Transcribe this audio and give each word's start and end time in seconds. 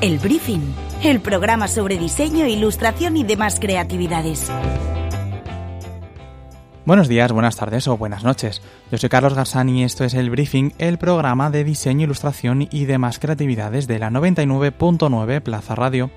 El 0.00 0.20
Briefing, 0.20 0.60
el 1.02 1.18
programa 1.18 1.66
sobre 1.66 1.98
diseño, 1.98 2.46
ilustración 2.46 3.16
y 3.16 3.24
demás 3.24 3.58
creatividades. 3.58 4.48
Buenos 6.84 7.08
días, 7.08 7.32
buenas 7.32 7.56
tardes 7.56 7.88
o 7.88 7.96
buenas 7.96 8.22
noches. 8.22 8.62
Yo 8.92 8.98
soy 8.98 9.08
Carlos 9.08 9.34
Garzani 9.34 9.80
y 9.80 9.82
esto 9.82 10.04
es 10.04 10.14
El 10.14 10.30
Briefing, 10.30 10.72
el 10.78 10.98
programa 10.98 11.50
de 11.50 11.64
diseño, 11.64 12.04
ilustración 12.04 12.68
y 12.70 12.84
demás 12.84 13.18
creatividades 13.18 13.88
de 13.88 13.98
la 13.98 14.10
99.9 14.10 15.40
Plaza 15.40 15.74
Radio. 15.74 16.12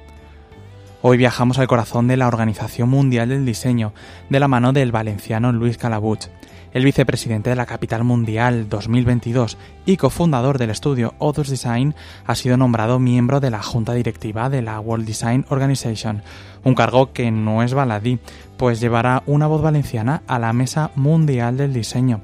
Hoy 1.01 1.17
viajamos 1.17 1.57
al 1.57 1.67
corazón 1.67 2.07
de 2.07 2.17
la 2.17 2.27
Organización 2.27 2.87
Mundial 2.87 3.29
del 3.29 3.47
Diseño, 3.47 3.93
de 4.29 4.39
la 4.39 4.47
mano 4.47 4.73
del 4.73 4.91
valenciano 4.91 5.51
Luis 5.51 5.79
Calabuch. 5.79 6.27
El 6.73 6.85
vicepresidente 6.85 7.49
de 7.49 7.57
la 7.57 7.65
Capital 7.65 8.05
Mundial 8.05 8.69
2022 8.69 9.57
y 9.85 9.97
cofundador 9.97 10.57
del 10.57 10.69
estudio 10.69 11.13
Others 11.19 11.49
Design 11.49 11.95
ha 12.25 12.35
sido 12.35 12.55
nombrado 12.55 12.97
miembro 12.97 13.41
de 13.41 13.49
la 13.49 13.61
junta 13.61 13.93
directiva 13.93 14.49
de 14.49 14.61
la 14.61 14.79
World 14.79 15.05
Design 15.05 15.45
Organization, 15.49 16.23
un 16.63 16.73
cargo 16.73 17.11
que 17.11 17.29
no 17.29 17.61
es 17.61 17.73
baladí, 17.73 18.19
pues 18.55 18.79
llevará 18.79 19.21
una 19.25 19.47
voz 19.47 19.61
valenciana 19.61 20.23
a 20.27 20.39
la 20.39 20.53
Mesa 20.53 20.91
Mundial 20.95 21.57
del 21.57 21.73
Diseño. 21.73 22.21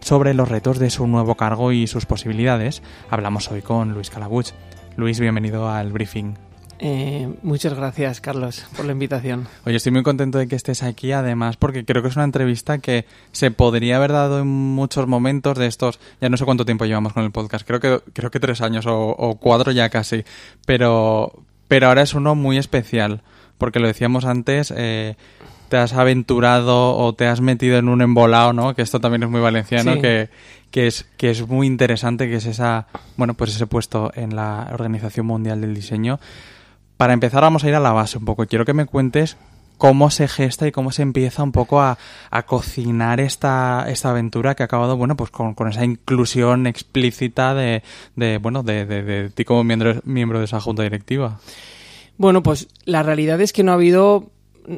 Sobre 0.00 0.34
los 0.34 0.48
retos 0.48 0.80
de 0.80 0.90
su 0.90 1.06
nuevo 1.06 1.36
cargo 1.36 1.70
y 1.70 1.86
sus 1.86 2.04
posibilidades, 2.04 2.82
hablamos 3.10 3.50
hoy 3.52 3.62
con 3.62 3.92
Luis 3.92 4.10
Calabuch. 4.10 4.48
Luis, 4.96 5.20
bienvenido 5.20 5.68
al 5.70 5.92
briefing. 5.92 6.34
Eh, 6.78 7.28
muchas 7.42 7.74
gracias, 7.74 8.20
Carlos, 8.20 8.66
por 8.76 8.84
la 8.84 8.92
invitación. 8.92 9.46
Oye, 9.64 9.76
estoy 9.76 9.92
muy 9.92 10.02
contento 10.02 10.38
de 10.38 10.48
que 10.48 10.56
estés 10.56 10.82
aquí, 10.82 11.12
además, 11.12 11.56
porque 11.56 11.84
creo 11.84 12.02
que 12.02 12.08
es 12.08 12.16
una 12.16 12.24
entrevista 12.24 12.78
que 12.78 13.06
se 13.32 13.50
podría 13.50 13.96
haber 13.96 14.12
dado 14.12 14.40
en 14.40 14.48
muchos 14.48 15.06
momentos 15.06 15.58
de 15.58 15.66
estos. 15.66 16.00
Ya 16.20 16.28
no 16.28 16.36
sé 16.36 16.44
cuánto 16.44 16.64
tiempo 16.64 16.84
llevamos 16.84 17.12
con 17.12 17.24
el 17.24 17.30
podcast, 17.30 17.66
creo 17.66 17.80
que, 17.80 18.00
creo 18.12 18.30
que 18.30 18.40
tres 18.40 18.60
años 18.60 18.86
o, 18.88 19.38
cuatro 19.40 19.72
ya 19.72 19.88
casi. 19.88 20.24
Pero, 20.66 21.32
pero 21.68 21.88
ahora 21.88 22.02
es 22.02 22.14
uno 22.14 22.34
muy 22.34 22.58
especial, 22.58 23.22
porque 23.58 23.80
lo 23.80 23.86
decíamos 23.86 24.24
antes. 24.24 24.72
Eh, 24.76 25.16
te 25.68 25.78
has 25.78 25.94
aventurado 25.94 26.96
o 26.96 27.14
te 27.14 27.26
has 27.26 27.40
metido 27.40 27.78
en 27.78 27.88
un 27.88 28.02
embolado, 28.02 28.52
¿no? 28.52 28.74
Que 28.74 28.82
esto 28.82 29.00
también 29.00 29.22
es 29.22 29.30
muy 29.30 29.40
valenciano, 29.40 30.00
que, 30.00 30.28
que, 30.70 30.86
es, 30.86 31.06
que 31.16 31.30
es 31.30 31.48
muy 31.48 31.66
interesante, 31.66 32.28
que 32.28 32.36
es 32.36 32.46
esa, 32.46 32.86
bueno, 33.16 33.34
pues 33.34 33.54
ese 33.54 33.66
puesto 33.66 34.12
en 34.14 34.36
la 34.36 34.68
Organización 34.72 35.26
Mundial 35.26 35.60
del 35.60 35.74
Diseño. 35.74 36.20
Para 36.96 37.12
empezar 37.12 37.42
vamos 37.42 37.64
a 37.64 37.68
ir 37.68 37.74
a 37.74 37.80
la 37.80 37.92
base 37.92 38.18
un 38.18 38.24
poco. 38.24 38.46
Quiero 38.46 38.64
que 38.64 38.74
me 38.74 38.86
cuentes 38.86 39.36
cómo 39.78 40.10
se 40.10 40.28
gesta 40.28 40.66
y 40.66 40.72
cómo 40.72 40.92
se 40.92 41.02
empieza 41.02 41.42
un 41.42 41.52
poco 41.52 41.80
a, 41.80 41.98
cocinar 42.46 43.20
esta, 43.20 43.86
esta 43.88 44.10
aventura 44.10 44.54
que 44.54 44.62
ha 44.62 44.66
acabado, 44.66 44.96
bueno, 44.96 45.16
pues 45.16 45.30
con, 45.30 45.54
esa 45.68 45.84
inclusión 45.84 46.66
explícita 46.66 47.54
de, 47.54 47.82
de 48.16 48.38
bueno, 48.38 48.62
de, 48.62 48.86
de, 48.86 49.30
ti 49.30 49.44
como 49.44 49.64
miembro, 49.64 50.00
miembro 50.04 50.38
de 50.38 50.44
esa 50.44 50.60
junta 50.60 50.82
directiva. 50.82 51.40
Bueno, 52.16 52.42
pues 52.42 52.68
la 52.84 53.02
realidad 53.02 53.40
es 53.40 53.52
que 53.52 53.64
no 53.64 53.72
ha 53.72 53.74
habido 53.74 54.30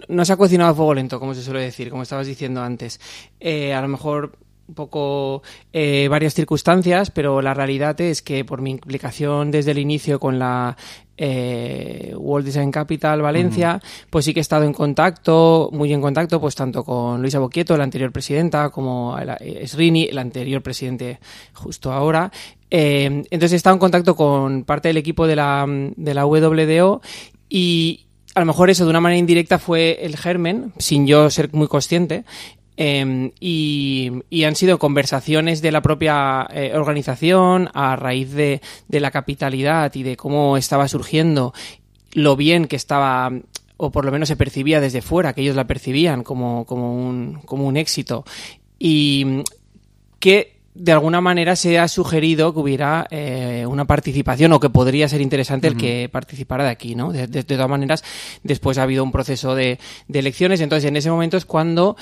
no 0.09 0.25
se 0.25 0.33
ha 0.33 0.37
cocinado 0.37 0.71
a 0.71 0.75
fuego 0.75 0.95
lento, 0.95 1.21
como 1.21 1.35
se 1.35 1.43
suele 1.43 1.61
decir, 1.61 1.91
como 1.91 2.03
estabas 2.03 2.27
diciendo 2.27 2.63
antes. 2.63 3.01
Eh, 3.39 3.73
a 3.73 3.81
lo 3.81 3.89
mejor 3.89 4.37
un 4.69 4.75
poco 4.75 5.43
eh, 5.73 6.09
varias 6.09 6.35
circunstancias, 6.35 7.11
pero 7.11 7.41
la 7.41 7.55
realidad 7.55 8.01
es 8.01 8.23
que 8.23 8.45
por 8.45 8.61
mi 8.61 8.71
implicación 8.73 9.51
desde 9.51 9.71
el 9.71 9.79
inicio 9.79 10.19
con 10.19 10.39
la 10.39 10.77
eh, 11.17 12.13
World 12.17 12.47
Design 12.47 12.71
Capital 12.71 13.23
Valencia, 13.23 13.81
pues 14.11 14.25
sí 14.25 14.35
que 14.35 14.41
he 14.41 14.43
estado 14.43 14.65
en 14.65 14.73
contacto, 14.73 15.71
muy 15.73 15.93
en 15.93 16.01
contacto, 16.01 16.41
pues 16.41 16.55
tanto 16.55 16.85
con 16.85 17.21
Luisa 17.23 17.39
Boquieto, 17.39 17.77
la 17.77 17.85
anterior 17.85 18.13
presidenta, 18.13 18.71
como 18.71 19.17
Srini, 19.65 20.05
el 20.05 20.19
anterior 20.19 20.63
presidente 20.63 21.21
justo 21.55 21.93
ahora. 21.93 22.31
Eh, 22.71 23.25
entonces 23.31 23.53
he 23.53 23.57
estado 23.57 23.75
en 23.75 23.81
contacto 23.81 24.17
con 24.17 24.65
parte 24.65 24.89
del 24.89 24.97
equipo 24.97 25.27
de 25.27 25.37
la, 25.37 25.65
de 25.69 26.15
la 26.15 26.27
WDO 26.27 27.01
y, 27.49 28.07
a 28.37 28.41
lo 28.41 28.47
mejor 28.47 28.69
eso 28.69 28.85
de 28.85 28.91
una 28.91 29.01
manera 29.01 29.19
indirecta 29.19 29.59
fue 29.59 29.99
el 30.03 30.15
germen, 30.15 30.75
sin 30.77 31.07
yo 31.07 31.31
ser 31.31 31.51
muy 31.55 31.69
consciente, 31.69 32.27
Em, 32.77 33.33
y, 33.41 34.45
han 34.45 34.55
sido 34.55 34.79
conversaciones 34.79 35.63
de 35.63 35.73
la 35.73 35.81
propia 35.81 36.47
eh, 36.53 36.73
organización 36.75 37.71
a 37.73 37.97
raíz 37.97 38.33
de, 38.33 38.61
la 38.89 39.11
capitalidad 39.11 39.95
y 39.95 40.03
de 40.03 40.17
cómo 40.17 40.57
estaba 40.57 40.87
surgiendo, 40.87 41.55
lo 42.13 42.37
bien 42.37 42.67
que 42.67 42.77
estaba 42.77 43.33
o 43.79 43.91
por 43.91 44.05
lo 44.07 44.13
menos 44.13 44.29
se 44.29 44.37
percibía 44.37 44.81
desde 44.81 45.03
fuera, 45.03 45.35
que 45.35 45.43
ellos 45.43 45.57
la 45.57 45.67
percibían 45.67 46.23
como, 46.23 46.65
como, 46.65 46.95
un, 46.95 47.41
como 47.45 47.67
un 47.67 47.77
éxito. 47.77 48.25
Y 48.79 49.43
que 50.19 50.57
de 50.75 50.93
alguna 50.93 51.21
manera 51.21 51.57
se 51.57 51.79
ha 51.79 51.89
sugerido 51.89 52.53
que 52.53 52.61
hubiera 52.61 53.07
eh, 53.11 53.65
una 53.67 53.87
participación 53.87 54.53
o 54.53 54.61
que 54.61 54.71
podría 54.71 55.09
ser 55.09 55.21
interesante 55.21 55.69
el 55.69 55.77
que 55.77 56.09
participara 56.11 56.65
de 56.65 56.71
aquí, 56.71 56.95
¿no? 56.95 57.13
De, 57.13 57.27
todas 57.45 57.69
maneras, 57.69 58.05
después 58.43 58.79
ha 58.79 58.83
habido 58.83 59.03
un 59.03 59.13
proceso 59.13 59.55
de, 59.55 59.79
de, 60.09 60.19
elecciones, 60.19 60.61
entonces 60.61 60.89
en 60.89 60.97
ese 60.97 61.11
momento 61.11 61.37
es 61.37 61.47
cuando 61.47 61.97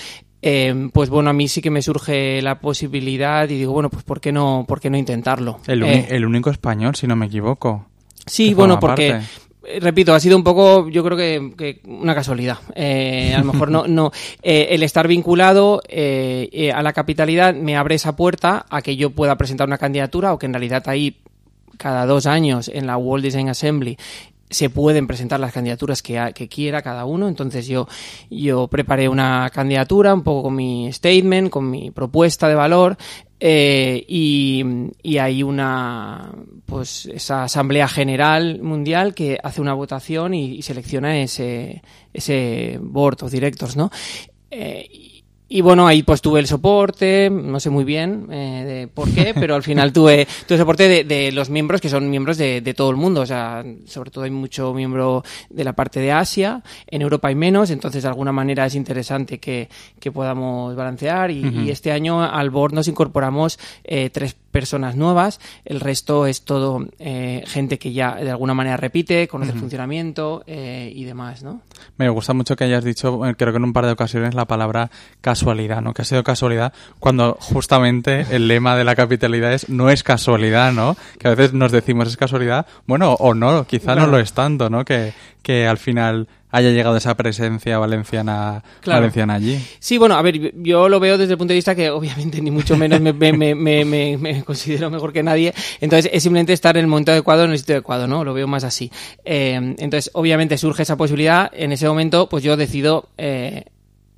eh, 0.47 0.91
pues 0.93 1.09
bueno, 1.09 1.31
a 1.31 1.32
mí 1.32 1.49
sí 1.49 1.62
que 1.62 1.71
me 1.71 1.81
surge 1.81 2.43
la 2.43 2.60
posibilidad 2.60 3.49
y 3.49 3.56
digo, 3.56 3.72
bueno, 3.72 3.88
pues 3.88 4.05
¿por 4.05 4.21
qué 4.21 4.31
no, 4.31 4.66
por 4.69 4.78
qué 4.78 4.91
no 4.91 4.99
intentarlo? 4.99 5.60
El, 5.66 5.82
eh, 5.82 6.27
único 6.27 6.50
español, 6.50 6.97
si 6.97 7.06
no 7.06 7.16
me 7.16 7.25
equivoco. 7.25 7.87
Sí, 8.27 8.53
bueno, 8.53 8.78
porque 8.78 9.21
eh, 9.66 9.81
repito, 9.81 10.12
ha 10.12 10.21
sido 10.21 10.37
un 10.37 10.44
poco, 10.44 10.91
yo 10.91 11.03
creo 11.03 11.16
que, 11.16 11.81
una 11.87 12.15
casualidad. 12.15 12.59
a 12.77 13.38
lo 13.38 13.44
mejor 13.44 13.71
no, 13.71 13.87
no 13.87 14.12
el 14.43 14.82
estar 14.82 15.09
vinculado 15.09 15.81
a 15.81 16.82
la 16.82 16.93
capitalidad 16.93 17.55
me 17.55 17.78
abre 17.78 17.94
esa 17.94 18.15
puerta 18.15 18.66
a 18.69 18.82
que 18.82 18.97
yo 18.97 19.09
pueda 19.09 19.38
presentar 19.38 19.66
una 19.66 19.78
candidatura 19.78 20.34
o 20.34 20.38
que 20.38 20.44
en 20.44 20.53
realidad 20.53 20.82
ahí 20.88 21.16
cada 21.78 22.05
dos 22.05 22.26
años 22.26 22.71
en 22.72 22.87
la 22.87 22.99
World 22.99 23.25
Design 23.25 23.49
Assembly 23.49 23.97
se 24.50 24.71
pueden 24.71 25.06
presentar 25.06 25.41
las 25.41 25.53
candidaturas 25.53 26.03
que, 26.03 26.32
que, 26.34 26.49
quiera 26.49 26.82
cada 26.82 27.05
uno. 27.05 27.28
Entonces 27.28 27.66
yo, 27.66 27.88
yo 28.31 28.69
preparé 28.69 29.09
una 29.09 29.50
candidatura 29.53 30.15
un 30.15 30.22
poco 30.22 30.44
con 30.44 30.56
mi 30.56 30.93
statement, 30.93 31.50
con 31.50 31.71
mi 31.71 31.91
propuesta 31.91 32.49
de 32.49 32.55
valor 32.55 32.97
eh, 33.47 34.05
y, 34.09 34.65
hay 35.19 35.43
una 35.43 36.32
pues 36.65 37.05
esa 37.06 37.44
asamblea 37.44 37.88
general 37.88 38.62
mundial 38.62 39.12
que 39.12 39.38
hace 39.43 39.60
una 39.60 39.75
votación 39.75 40.32
y, 40.32 40.62
selecciona 40.62 41.19
ese 41.19 41.82
ese 42.15 42.78
board 42.81 43.22
of 43.22 43.31
directors, 43.31 43.76
¿no? 43.76 43.91
Eh, 44.50 45.13
y 45.54 45.60
bueno, 45.60 45.87
ahí 45.87 46.03
pues 46.03 46.20
tuve 46.20 46.41
el 46.41 46.48
soporte, 46.48 47.31
no 47.31 47.60
sé 47.60 47.70
muy 47.70 47.84
bien 47.84 48.26
eh, 48.32 48.65
de 48.66 48.88
por 48.88 49.09
qué, 49.09 49.34
pero 49.38 49.54
al 49.54 49.62
final 49.62 49.92
tuve, 49.92 50.26
tuve 50.48 50.59
soporte 50.59 50.88
de, 50.88 51.04
de 51.04 51.31
los 51.31 51.48
miembros 51.48 51.81
que 51.81 51.88
son 51.88 52.10
miembros 52.10 52.38
de, 52.38 52.60
de, 52.60 52.75
todo 52.75 52.91
el 52.91 52.97
mundo. 52.97 53.20
O 53.20 53.26
sea, 53.26 53.64
sobre 53.87 54.10
todo 54.10 54.25
hay 54.25 54.32
mucho 54.32 54.75
miembro 54.75 55.22
de 55.50 55.62
la 55.62 55.72
parte 55.72 56.00
de 56.00 56.10
Asia, 56.10 56.60
en 56.88 57.03
Europa 57.03 57.28
hay 57.28 57.37
menos, 57.37 57.70
entonces 57.70 58.03
de 58.03 58.09
alguna 58.09 58.32
manera 58.32 58.66
es 58.66 58.75
interesante 58.75 59.38
que, 59.38 59.69
que 60.00 60.10
podamos 60.10 60.75
balancear. 60.75 61.31
Y, 61.31 61.47
y, 61.47 61.70
este 61.70 61.93
año 61.93 62.20
al 62.20 62.50
board 62.50 62.72
nos 62.72 62.88
incorporamos 62.88 63.60
eh, 63.84 64.10
tres 64.10 64.34
personas 64.54 64.94
nuevas, 64.94 65.41
el 65.64 65.81
resto 65.81 66.26
es 66.26 66.44
todo 66.44 66.87
eh, 67.00 67.43
gente 67.44 67.76
que 67.76 67.93
ya 67.93 68.14
de 68.14 68.31
alguna 68.31 68.54
manera 68.54 68.76
repite, 68.76 69.26
conoce 69.26 69.50
el 69.50 69.59
funcionamiento 69.59 70.44
eh, 70.47 70.93
y 70.94 71.03
demás, 71.03 71.43
¿no? 71.43 71.62
Me 71.97 72.09
gusta 72.09 72.34
mucho 72.34 72.54
que 72.54 72.62
hayas 72.62 72.84
dicho, 72.84 73.20
creo 73.37 73.53
que 73.53 73.56
en 73.56 73.64
un 73.64 73.72
par 73.72 73.84
de 73.87 73.91
ocasiones, 73.91 74.32
la 74.34 74.44
palabra 74.44 74.93
casualidad, 75.44 75.82
¿no? 75.82 75.93
Que 75.93 76.03
ha 76.03 76.05
sido 76.05 76.25
casualidad 76.25 76.72
cuando 76.99 77.37
justamente 77.38 78.27
el 78.31 78.49
lema 78.49 78.77
de 78.77 78.84
la 78.84 78.94
capitalidad 78.94 79.53
es 79.53 79.69
no 79.69 79.91
es 79.91 80.03
casualidad, 80.03 80.72
¿no? 80.72 80.97
Que 81.19 81.28
a 81.28 81.34
veces 81.34 81.53
nos 81.53 81.71
decimos 81.71 82.09
es 82.09 82.16
casualidad, 82.16 82.66
bueno, 82.87 83.12
o 83.12 83.34
no, 83.34 83.66
quizá 83.66 83.94
no 83.94 84.06
lo 84.06 84.19
es 84.19 84.32
tanto, 84.32 84.71
¿no? 84.71 84.84
Que, 84.84 85.12
que 85.43 85.66
al 85.66 85.77
final 85.77 86.28
haya 86.50 86.71
llegado 86.71 86.97
esa 86.97 87.15
presencia 87.16 87.78
valenciana, 87.78 88.62
valenciana 88.87 89.34
allí. 89.34 89.62
Sí, 89.81 89.99
bueno, 89.99 90.15
a 90.15 90.22
ver, 90.22 90.55
yo 90.62 90.88
lo 90.88 91.00
veo 91.00 91.19
desde 91.19 91.32
el 91.32 91.38
punto 91.38 91.53
de 91.53 91.56
vista 91.56 91.75
que 91.75 91.90
obviamente 91.90 92.40
ni 92.40 92.50
mucho 92.50 92.76
menos 92.76 93.00
me, 93.00 93.12
me, 93.12 93.55
me, 93.55 94.17
me 94.17 94.44
considero 94.44 94.88
mejor 94.88 95.12
que 95.12 95.23
nadie, 95.23 95.52
entonces 95.81 96.11
es 96.14 96.23
simplemente 96.23 96.52
estar 96.52 96.76
en 96.76 96.85
el 96.85 96.87
momento 96.87 97.12
adecuado, 97.12 97.44
en 97.44 97.50
el 97.50 97.58
sitio 97.58 97.75
adecuado, 97.75 98.06
¿no? 98.06 98.25
Lo 98.25 98.32
veo 98.32 98.47
más 98.47 98.64
así. 98.64 98.90
Eh, 99.25 99.75
entonces, 99.79 100.11
obviamente 100.14 100.56
surge 100.56 100.85
esa 100.85 100.97
posibilidad, 100.97 101.50
en 101.52 101.73
ese 101.73 101.87
momento 101.87 102.29
pues 102.31 102.43
yo 102.43 102.56
decido... 102.56 103.11
Eh, 103.19 103.64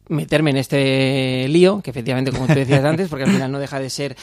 meterme 0.08 0.50
en 0.50 0.56
este 0.56 1.46
lío, 1.48 1.82
que 1.82 1.90
efectivamente, 1.90 2.32
como 2.32 2.46
tú 2.46 2.54
decías 2.54 2.84
antes, 2.84 3.08
porque 3.08 3.24
al 3.24 3.32
final 3.32 3.50
no 3.50 3.58
deja 3.58 3.80
de 3.80 3.90
ser 3.90 4.16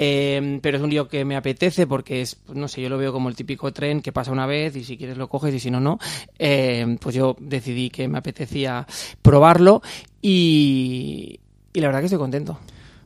eh, 0.00 0.60
pero 0.62 0.76
es 0.76 0.82
un 0.82 0.90
lío 0.90 1.08
que 1.08 1.24
me 1.24 1.34
apetece 1.34 1.88
porque 1.88 2.20
es, 2.20 2.36
no 2.54 2.68
sé, 2.68 2.80
yo 2.80 2.88
lo 2.88 2.98
veo 2.98 3.12
como 3.12 3.28
el 3.28 3.34
típico 3.34 3.72
tren 3.72 4.00
que 4.00 4.12
pasa 4.12 4.30
una 4.30 4.46
vez 4.46 4.76
y 4.76 4.84
si 4.84 4.96
quieres 4.96 5.18
lo 5.18 5.28
coges 5.28 5.52
y 5.52 5.58
si 5.58 5.72
no, 5.72 5.80
no. 5.80 5.98
Eh, 6.38 6.96
pues 7.00 7.16
yo 7.16 7.36
decidí 7.40 7.90
que 7.90 8.06
me 8.06 8.18
apetecía 8.18 8.86
probarlo 9.22 9.82
y, 10.22 11.40
y 11.72 11.80
la 11.80 11.88
verdad 11.88 11.98
que 11.98 12.06
estoy 12.06 12.20
contento. 12.20 12.60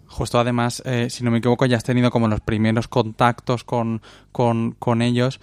Justo 0.06 0.38
además, 0.38 0.82
eh, 0.84 1.08
si 1.08 1.24
no 1.24 1.30
me 1.30 1.38
equivoco, 1.38 1.64
ya 1.64 1.78
has 1.78 1.84
tenido 1.84 2.10
como 2.10 2.28
los 2.28 2.42
primeros 2.42 2.88
contactos 2.88 3.64
con, 3.64 4.02
con, 4.30 4.72
con 4.72 5.00
ellos. 5.00 5.40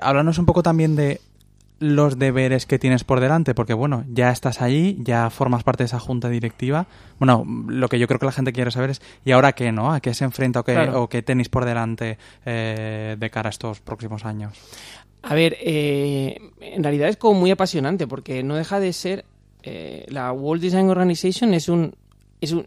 Háblanos 0.00 0.38
un 0.38 0.46
poco 0.46 0.62
también 0.62 0.96
de 0.96 1.20
los 1.80 2.18
deberes 2.18 2.66
que 2.66 2.78
tienes 2.78 3.02
por 3.04 3.20
delante, 3.20 3.54
porque 3.54 3.74
bueno, 3.74 4.04
ya 4.06 4.30
estás 4.30 4.62
ahí, 4.62 4.96
ya 5.00 5.30
formas 5.30 5.64
parte 5.64 5.82
de 5.82 5.86
esa 5.86 5.98
junta 5.98 6.28
directiva. 6.28 6.86
Bueno, 7.18 7.44
lo 7.66 7.88
que 7.88 7.98
yo 7.98 8.06
creo 8.06 8.20
que 8.20 8.26
la 8.26 8.32
gente 8.32 8.52
quiere 8.52 8.70
saber 8.70 8.90
es, 8.90 9.02
¿y 9.24 9.32
ahora 9.32 9.52
qué, 9.52 9.72
no? 9.72 9.92
¿A 9.92 10.00
qué 10.00 10.14
se 10.14 10.24
enfrenta 10.24 10.60
o 10.60 10.64
qué, 10.64 10.78
o 10.78 11.08
qué 11.08 11.22
tenéis 11.22 11.48
por 11.48 11.64
delante 11.64 12.18
eh, 12.44 13.16
de 13.18 13.30
cara 13.30 13.48
a 13.48 13.50
estos 13.50 13.80
próximos 13.80 14.24
años? 14.24 14.52
A 15.22 15.34
ver, 15.34 15.56
eh, 15.60 16.38
en 16.60 16.82
realidad 16.82 17.08
es 17.08 17.16
como 17.16 17.40
muy 17.40 17.50
apasionante 17.50 18.06
porque 18.06 18.42
no 18.42 18.56
deja 18.56 18.78
de 18.78 18.92
ser 18.92 19.24
eh, 19.62 20.06
la 20.08 20.32
World 20.32 20.62
Design 20.62 20.88
Organization 20.88 21.52
es 21.52 21.68
un 21.68 21.94
es 22.40 22.52
un 22.52 22.66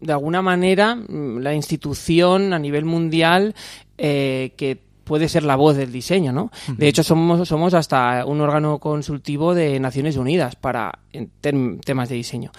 de 0.00 0.12
alguna 0.12 0.42
manera 0.42 0.96
mm, 0.96 1.38
la 1.38 1.54
institución 1.54 2.52
a 2.52 2.58
nivel 2.58 2.84
mundial 2.84 3.54
eh, 3.98 4.52
que 4.56 4.80
puede 5.04 5.28
ser 5.28 5.42
la 5.42 5.56
voz 5.56 5.76
del 5.76 5.92
diseño, 5.92 6.32
¿no? 6.32 6.50
De 6.68 6.88
hecho, 6.88 7.02
somos, 7.02 7.48
somos 7.48 7.74
hasta 7.74 8.24
un 8.26 8.40
órgano 8.40 8.78
consultivo 8.78 9.54
de 9.54 9.78
Naciones 9.80 10.16
Unidas 10.16 10.56
para 10.56 11.00
en 11.12 11.30
temas 11.80 12.08
de 12.08 12.16
diseño 12.16 12.52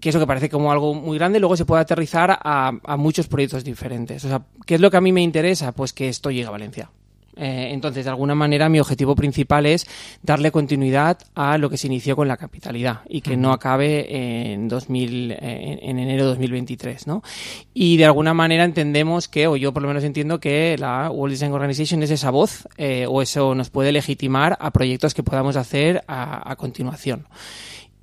que 0.00 0.08
eso 0.08 0.18
que 0.18 0.26
parece 0.26 0.50
como 0.50 0.72
algo 0.72 0.94
muy 0.94 1.16
grande, 1.16 1.38
luego 1.38 1.56
se 1.56 1.64
puede 1.64 1.80
aterrizar 1.80 2.32
a, 2.32 2.72
a, 2.82 2.96
muchos 2.96 3.28
proyectos 3.28 3.62
diferentes. 3.62 4.24
O 4.24 4.28
sea, 4.28 4.42
¿qué 4.66 4.74
es 4.74 4.80
lo 4.80 4.90
que 4.90 4.96
a 4.96 5.00
mí 5.00 5.12
me 5.12 5.22
interesa? 5.22 5.70
Pues 5.70 5.92
que 5.92 6.08
esto 6.08 6.32
llegue 6.32 6.48
a 6.48 6.50
Valencia. 6.50 6.90
Eh, 7.36 7.68
entonces, 7.70 8.04
de 8.04 8.10
alguna 8.10 8.34
manera, 8.34 8.68
mi 8.68 8.78
objetivo 8.78 9.14
principal 9.14 9.66
es 9.66 9.86
darle 10.22 10.50
continuidad 10.50 11.18
a 11.34 11.56
lo 11.58 11.70
que 11.70 11.78
se 11.78 11.86
inició 11.86 12.14
con 12.14 12.28
la 12.28 12.36
capitalidad 12.36 13.00
y 13.08 13.22
que 13.22 13.36
no 13.36 13.52
acabe 13.52 14.52
en, 14.52 14.68
2000, 14.68 15.32
en, 15.40 15.98
enero 15.98 16.24
de 16.24 16.30
2023, 16.30 17.06
¿no? 17.06 17.22
Y 17.72 17.96
de 17.96 18.04
alguna 18.04 18.34
manera 18.34 18.64
entendemos 18.64 19.28
que, 19.28 19.46
o 19.46 19.56
yo 19.56 19.72
por 19.72 19.82
lo 19.82 19.88
menos 19.88 20.04
entiendo 20.04 20.40
que 20.40 20.76
la 20.78 21.10
World 21.10 21.32
Design 21.32 21.52
Organization 21.52 22.02
es 22.02 22.10
esa 22.10 22.30
voz 22.30 22.68
eh, 22.76 23.06
o 23.08 23.22
eso 23.22 23.54
nos 23.54 23.70
puede 23.70 23.92
legitimar 23.92 24.56
a 24.60 24.70
proyectos 24.70 25.14
que 25.14 25.22
podamos 25.22 25.56
hacer 25.56 26.04
a, 26.06 26.50
a 26.50 26.56
continuación. 26.56 27.26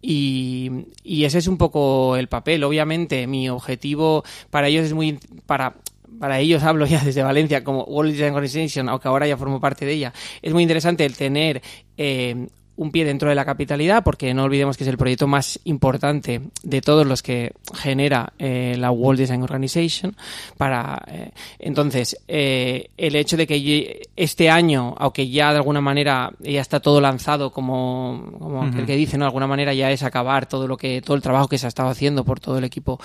Y, 0.02 0.86
y, 1.04 1.26
ese 1.26 1.40
es 1.40 1.48
un 1.48 1.58
poco 1.58 2.16
el 2.16 2.30
papel. 2.30 2.64
Obviamente, 2.64 3.28
mi 3.28 3.50
objetivo 3.50 4.24
para 4.50 4.70
ellos 4.70 4.86
es 4.86 4.94
muy 4.94 5.20
para 5.46 5.76
para 6.20 6.40
ellos 6.40 6.64
hablo 6.64 6.86
ya 6.86 7.00
desde 7.04 7.24
Valencia 7.24 7.64
como 7.64 7.84
World 7.84 8.12
Design 8.12 8.34
Organization, 8.34 8.90
aunque 8.90 9.08
ahora 9.08 9.28
ya 9.28 9.38
formo 9.38 9.60
parte 9.60 9.86
de 9.86 9.94
ella, 9.94 10.14
es 10.42 10.54
muy 10.54 10.64
interesante 10.64 11.06
el 11.06 11.16
tener 11.16 11.62
eh, 11.98 12.48
un 12.76 12.92
pie 12.92 13.04
dentro 13.04 13.28
de 13.28 13.36
la 13.36 13.44
capitalidad, 13.44 14.06
porque 14.06 14.34
no 14.34 14.44
olvidemos 14.46 14.78
que 14.78 14.86
es 14.86 14.90
el 14.90 14.98
proyecto 14.98 15.28
más 15.28 15.60
importante 15.66 16.40
de 16.64 16.82
todos 16.82 17.06
los 17.06 17.22
que 17.22 17.52
genera 17.74 18.32
eh, 18.40 18.76
la 18.78 18.90
World 18.90 19.20
Design 19.20 19.44
Organization. 19.44 20.16
Para, 20.58 21.04
eh, 21.08 21.32
entonces, 21.60 22.18
el 22.26 23.16
hecho 23.16 23.36
de 23.36 23.46
que 23.46 24.02
este 24.16 24.50
año, 24.50 24.96
aunque 24.98 25.30
ya 25.30 25.52
de 25.52 25.58
alguna 25.58 25.82
manera 25.82 26.32
ya 26.40 26.62
está 26.62 26.80
todo 26.80 27.02
lanzado, 27.02 27.52
como, 27.52 28.32
como 28.40 28.64
el 28.64 28.86
que 28.86 28.96
dice, 28.96 29.18
¿no? 29.18 29.26
De 29.26 29.28
alguna 29.28 29.48
manera 29.48 29.74
ya 29.74 29.92
es 29.92 30.02
acabar 30.04 30.48
todo 30.48 30.66
lo 30.66 30.78
que, 30.78 31.02
todo 31.02 31.18
el 31.18 31.22
trabajo 31.22 31.50
que 31.50 31.58
se 31.58 31.66
ha 31.66 31.70
estado 31.70 31.90
haciendo 31.90 32.24
por 32.24 32.40
todo 32.40 32.60
el 32.60 32.64
equipo 32.64 32.98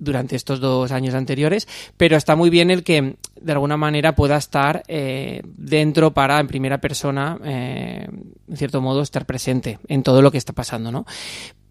durante 0.00 0.34
estos 0.34 0.58
dos 0.58 0.90
años 0.90 1.14
anteriores, 1.14 1.68
pero 1.96 2.16
está 2.16 2.34
muy 2.34 2.50
bien 2.50 2.70
el 2.70 2.82
que 2.82 3.16
de 3.40 3.52
alguna 3.52 3.76
manera 3.76 4.16
pueda 4.16 4.36
estar 4.36 4.82
eh, 4.88 5.42
dentro 5.44 6.12
para 6.12 6.40
en 6.40 6.48
primera 6.48 6.78
persona, 6.78 7.38
eh, 7.44 8.08
en 8.48 8.56
cierto 8.56 8.80
modo, 8.80 9.02
estar 9.02 9.26
presente 9.26 9.78
en 9.86 10.02
todo 10.02 10.22
lo 10.22 10.32
que 10.32 10.38
está 10.38 10.52
pasando, 10.52 10.90
¿no? 10.90 11.06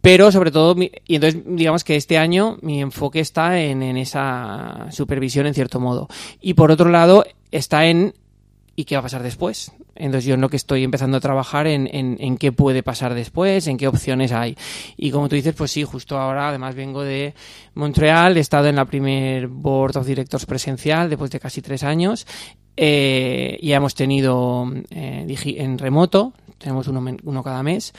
Pero 0.02 0.32
sobre 0.32 0.52
todo, 0.52 0.76
y 0.82 1.16
entonces 1.16 1.42
digamos 1.46 1.84
que 1.84 1.98
este 1.98 2.18
año 2.18 2.58
mi 2.62 2.82
enfoque 2.82 3.20
está 3.20 3.60
en, 3.60 3.84
en 3.84 3.98
esa 3.98 4.88
supervisión 4.92 5.46
en 5.46 5.54
cierto 5.54 5.82
modo. 5.82 6.08
Y 6.40 6.54
por 6.54 6.72
otro 6.72 6.90
lado, 6.90 7.26
está 7.52 7.86
en 7.86 8.14
y 8.80 8.86
qué 8.86 8.96
va 8.96 9.00
a 9.00 9.04
pasar 9.04 9.24
después. 9.24 9.74
Entonces 9.94 10.24
yo 10.24 10.36
en 10.36 10.42
lo 10.42 10.48
que 10.48 10.56
estoy 10.56 10.86
empezando 10.86 11.18
a 11.18 11.20
trabajar 11.20 11.68
en, 11.68 11.90
en, 11.92 12.38
qué 12.38 12.54
puede 12.54 12.82
pasar 12.82 13.14
después, 13.14 13.68
en 13.68 13.76
qué 13.76 13.90
opciones 13.90 14.32
hay. 14.32 14.56
Y 14.96 15.12
como 15.12 15.28
tú 15.28 15.36
dices, 15.36 15.54
pues 15.54 15.72
sí, 15.72 15.84
justo 15.84 16.18
ahora 16.18 16.48
además 16.48 16.76
vengo 16.76 17.04
de 17.04 17.34
Montreal, 17.74 18.38
he 18.38 18.40
estado 18.40 18.68
en 18.68 18.78
la 18.78 18.86
primer 18.86 19.50
Board 19.50 19.98
of 19.98 20.08
Directors 20.08 20.46
presencial 20.46 21.10
después 21.10 21.30
de 21.30 21.42
casi 21.42 21.62
tres 21.62 21.84
años. 21.84 22.26
Eh, 22.78 23.60
ya 23.62 23.76
hemos 23.76 23.96
tenido 23.96 24.66
eh, 24.92 25.28
en 25.58 25.78
remoto, 25.78 26.32
tenemos 26.58 26.88
uno, 26.88 27.04
uno 27.26 27.44
cada 27.44 27.62
mes 27.64 27.94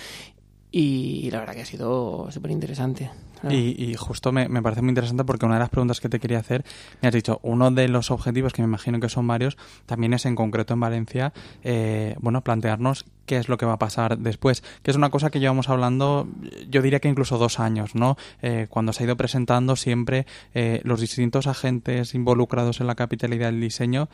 y 0.73 1.31
la 1.31 1.41
verdad 1.41 1.57
que 1.57 1.61
ha 1.61 1.67
sido 1.67 2.31
súper 2.31 2.53
interesante. 2.53 3.11
Y, 3.49 3.95
justo 3.95 4.33
me, 4.33 4.49
me, 4.49 4.63
parece 4.63 4.83
muy 4.83 4.91
interesante 4.91 5.25
porque 5.25 5.47
una 5.47 5.55
de 5.55 5.61
las 5.61 5.71
preguntas 5.71 6.01
que 6.01 6.09
te 6.09 6.21
quería 6.21 6.39
hacer, 6.39 6.65
me 7.01 7.09
has 7.09 7.15
dicho, 7.15 7.41
uno 7.43 7.71
de 7.71 7.89
los 7.89 8.11
objetivos, 8.11 8.53
que 8.53 8.63
me 8.63 8.69
imagino 8.69 9.01
que 9.01 9.09
son 9.09 9.27
varios, 9.27 9.57
también 9.87 10.13
es 10.13 10.27
en 10.27 10.35
concreto 10.35 10.75
en 10.75 10.81
Valencia, 10.81 11.33
eh, 11.63 12.17
bueno, 12.21 12.43
plantearnos 12.43 13.07
qué 13.31 13.37
es 13.37 13.49
lo 13.49 13.59
que 13.59 13.65
va 13.65 13.75
a 13.75 13.79
pasar 13.79 14.19
después, 14.19 14.65
que 14.83 14.91
es 14.91 14.97
una 14.97 15.09
cosa 15.11 15.31
que 15.31 15.39
llevamos 15.39 15.69
hablando, 15.69 16.27
yo 16.69 16.83
diría 16.83 16.99
que 16.99 17.07
incluso 17.07 17.39
dos 17.39 17.61
años, 17.61 17.95
¿no? 17.95 18.17
Eh, 18.43 18.67
cuando 18.69 18.93
se 18.93 19.05
ha 19.05 19.07
ido 19.07 19.17
presentando 19.17 19.77
siempre 19.77 20.27
eh, 20.53 20.81
los 20.83 21.01
distintos 21.01 21.47
agentes 21.47 22.17
involucrados 22.17 22.81
en 22.81 22.89
la 22.89 22.97
capitalidad 22.97 23.47
del 23.47 23.61
diseño 23.61 24.09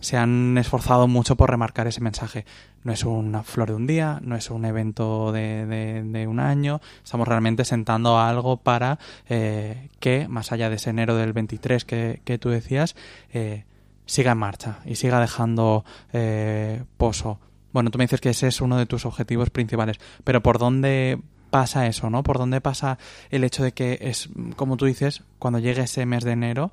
se 0.00 0.16
han 0.18 0.58
esforzado 0.58 1.08
mucho 1.08 1.36
por 1.36 1.48
remarcar 1.50 1.86
ese 1.86 2.02
mensaje. 2.02 2.44
No 2.84 2.92
es 2.92 3.04
una 3.04 3.42
flor 3.42 3.68
de 3.68 3.74
un 3.74 3.86
día, 3.86 4.20
no 4.22 4.36
es 4.36 4.50
un 4.50 4.66
evento 4.66 5.32
de, 5.32 6.26
un 6.28 6.40
año, 6.40 6.82
estamos 7.02 7.26
realmente 7.26 7.64
sentados 7.64 8.20
algo 8.20 8.58
para 8.58 8.98
eh, 9.30 9.88
que, 9.98 10.28
más 10.28 10.52
allá 10.52 10.68
de 10.68 10.76
ese 10.76 10.90
enero 10.90 11.16
del 11.16 11.32
23 11.32 11.86
que, 11.86 12.20
que 12.24 12.36
tú 12.36 12.50
decías, 12.50 12.96
eh, 13.32 13.64
siga 14.08 14.32
en 14.32 14.38
marcha 14.38 14.78
y 14.84 14.94
siga 14.96 15.20
dejando 15.20 15.84
eh, 16.12 16.82
pozo. 16.96 17.38
Bueno, 17.72 17.90
tú 17.90 17.98
me 17.98 18.04
dices 18.04 18.20
que 18.20 18.30
ese 18.30 18.48
es 18.48 18.60
uno 18.60 18.76
de 18.78 18.86
tus 18.86 19.04
objetivos 19.06 19.50
principales, 19.50 19.98
pero 20.24 20.42
¿por 20.42 20.58
dónde 20.58 21.18
pasa 21.50 21.86
eso, 21.86 22.10
no? 22.10 22.22
¿Por 22.22 22.38
dónde 22.38 22.60
pasa 22.60 22.98
el 23.30 23.44
hecho 23.44 23.62
de 23.62 23.72
que 23.72 23.98
es, 24.00 24.28
como 24.56 24.76
tú 24.76 24.86
dices, 24.86 25.22
cuando 25.38 25.58
llegue 25.58 25.82
ese 25.82 26.06
mes 26.06 26.24
de 26.24 26.32
enero, 26.32 26.72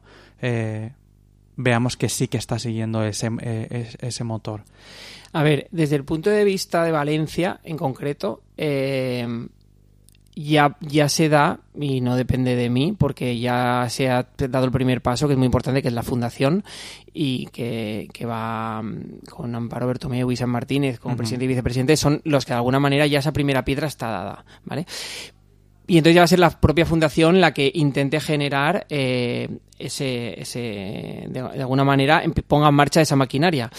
veamos 1.56 1.98
que 1.98 2.10
sí 2.10 2.28
que 2.28 2.38
está 2.38 2.60
siguiendo 2.60 3.04
ese, 3.04 3.30
ese 4.00 4.24
motor? 4.24 4.64
A 5.36 5.44
ver, 5.44 5.68
desde 5.72 5.98
el 5.98 6.06
punto 6.06 6.30
de 6.30 6.46
vista 6.46 6.84
de 6.86 6.92
Valencia, 6.94 7.60
en 7.64 7.78
concreto, 7.78 8.42
eh, 8.56 9.28
ya, 10.36 10.78
ya 10.82 11.08
se 11.08 11.30
da, 11.30 11.60
y 11.80 12.02
no 12.02 12.16
depende 12.16 12.56
de 12.56 12.70
mí, 12.70 12.94
porque 12.98 13.40
ya 13.40 13.88
se 13.90 14.10
ha 14.10 14.28
dado 14.50 14.66
el 14.66 14.72
primer 14.72 15.02
paso, 15.02 15.28
que 15.28 15.34
es 15.34 15.38
muy 15.38 15.46
importante, 15.46 15.82
que 15.82 15.88
es 15.88 15.94
la 15.94 16.04
fundación, 16.04 16.64
y 17.14 17.48
que, 17.48 18.10
que 18.14 18.26
va 18.26 18.82
mm, 18.82 19.26
con 19.30 19.56
Amparo 19.56 19.88
Bertomeu 19.88 20.32
y 20.32 20.36
San 20.36 20.50
Martínez 20.50 21.00
como 21.00 21.16
presidente 21.16 21.46
y 21.46 21.50
vicepresidente, 21.50 21.98
son 21.98 22.22
los 22.26 22.46
que 22.46 22.52
de 22.52 22.58
alguna 22.58 22.80
manera 22.80 23.08
ya 23.08 23.20
esa 23.20 23.32
primera 23.32 23.64
piedra 23.64 23.88
está 23.88 24.10
dada, 24.10 24.46
¿vale? 24.66 24.86
Y 25.88 25.98
entonces 25.98 26.16
ya 26.16 26.22
va 26.22 26.26
a 26.26 26.28
ser 26.28 26.40
la 26.40 26.50
propia 26.50 26.86
fundación 26.86 27.40
la 27.40 27.54
que 27.54 27.72
intente 27.74 28.20
generar 28.20 28.88
eh, 28.90 29.60
ese, 29.78 30.42
ese 30.42 31.26
de, 31.30 31.40
alguna 31.40 31.84
manera, 31.84 32.24
ponga 32.48 32.70
en 32.70 32.76
marcha 32.76 33.02
esa 33.02 33.16
maquinaria. 33.16 33.70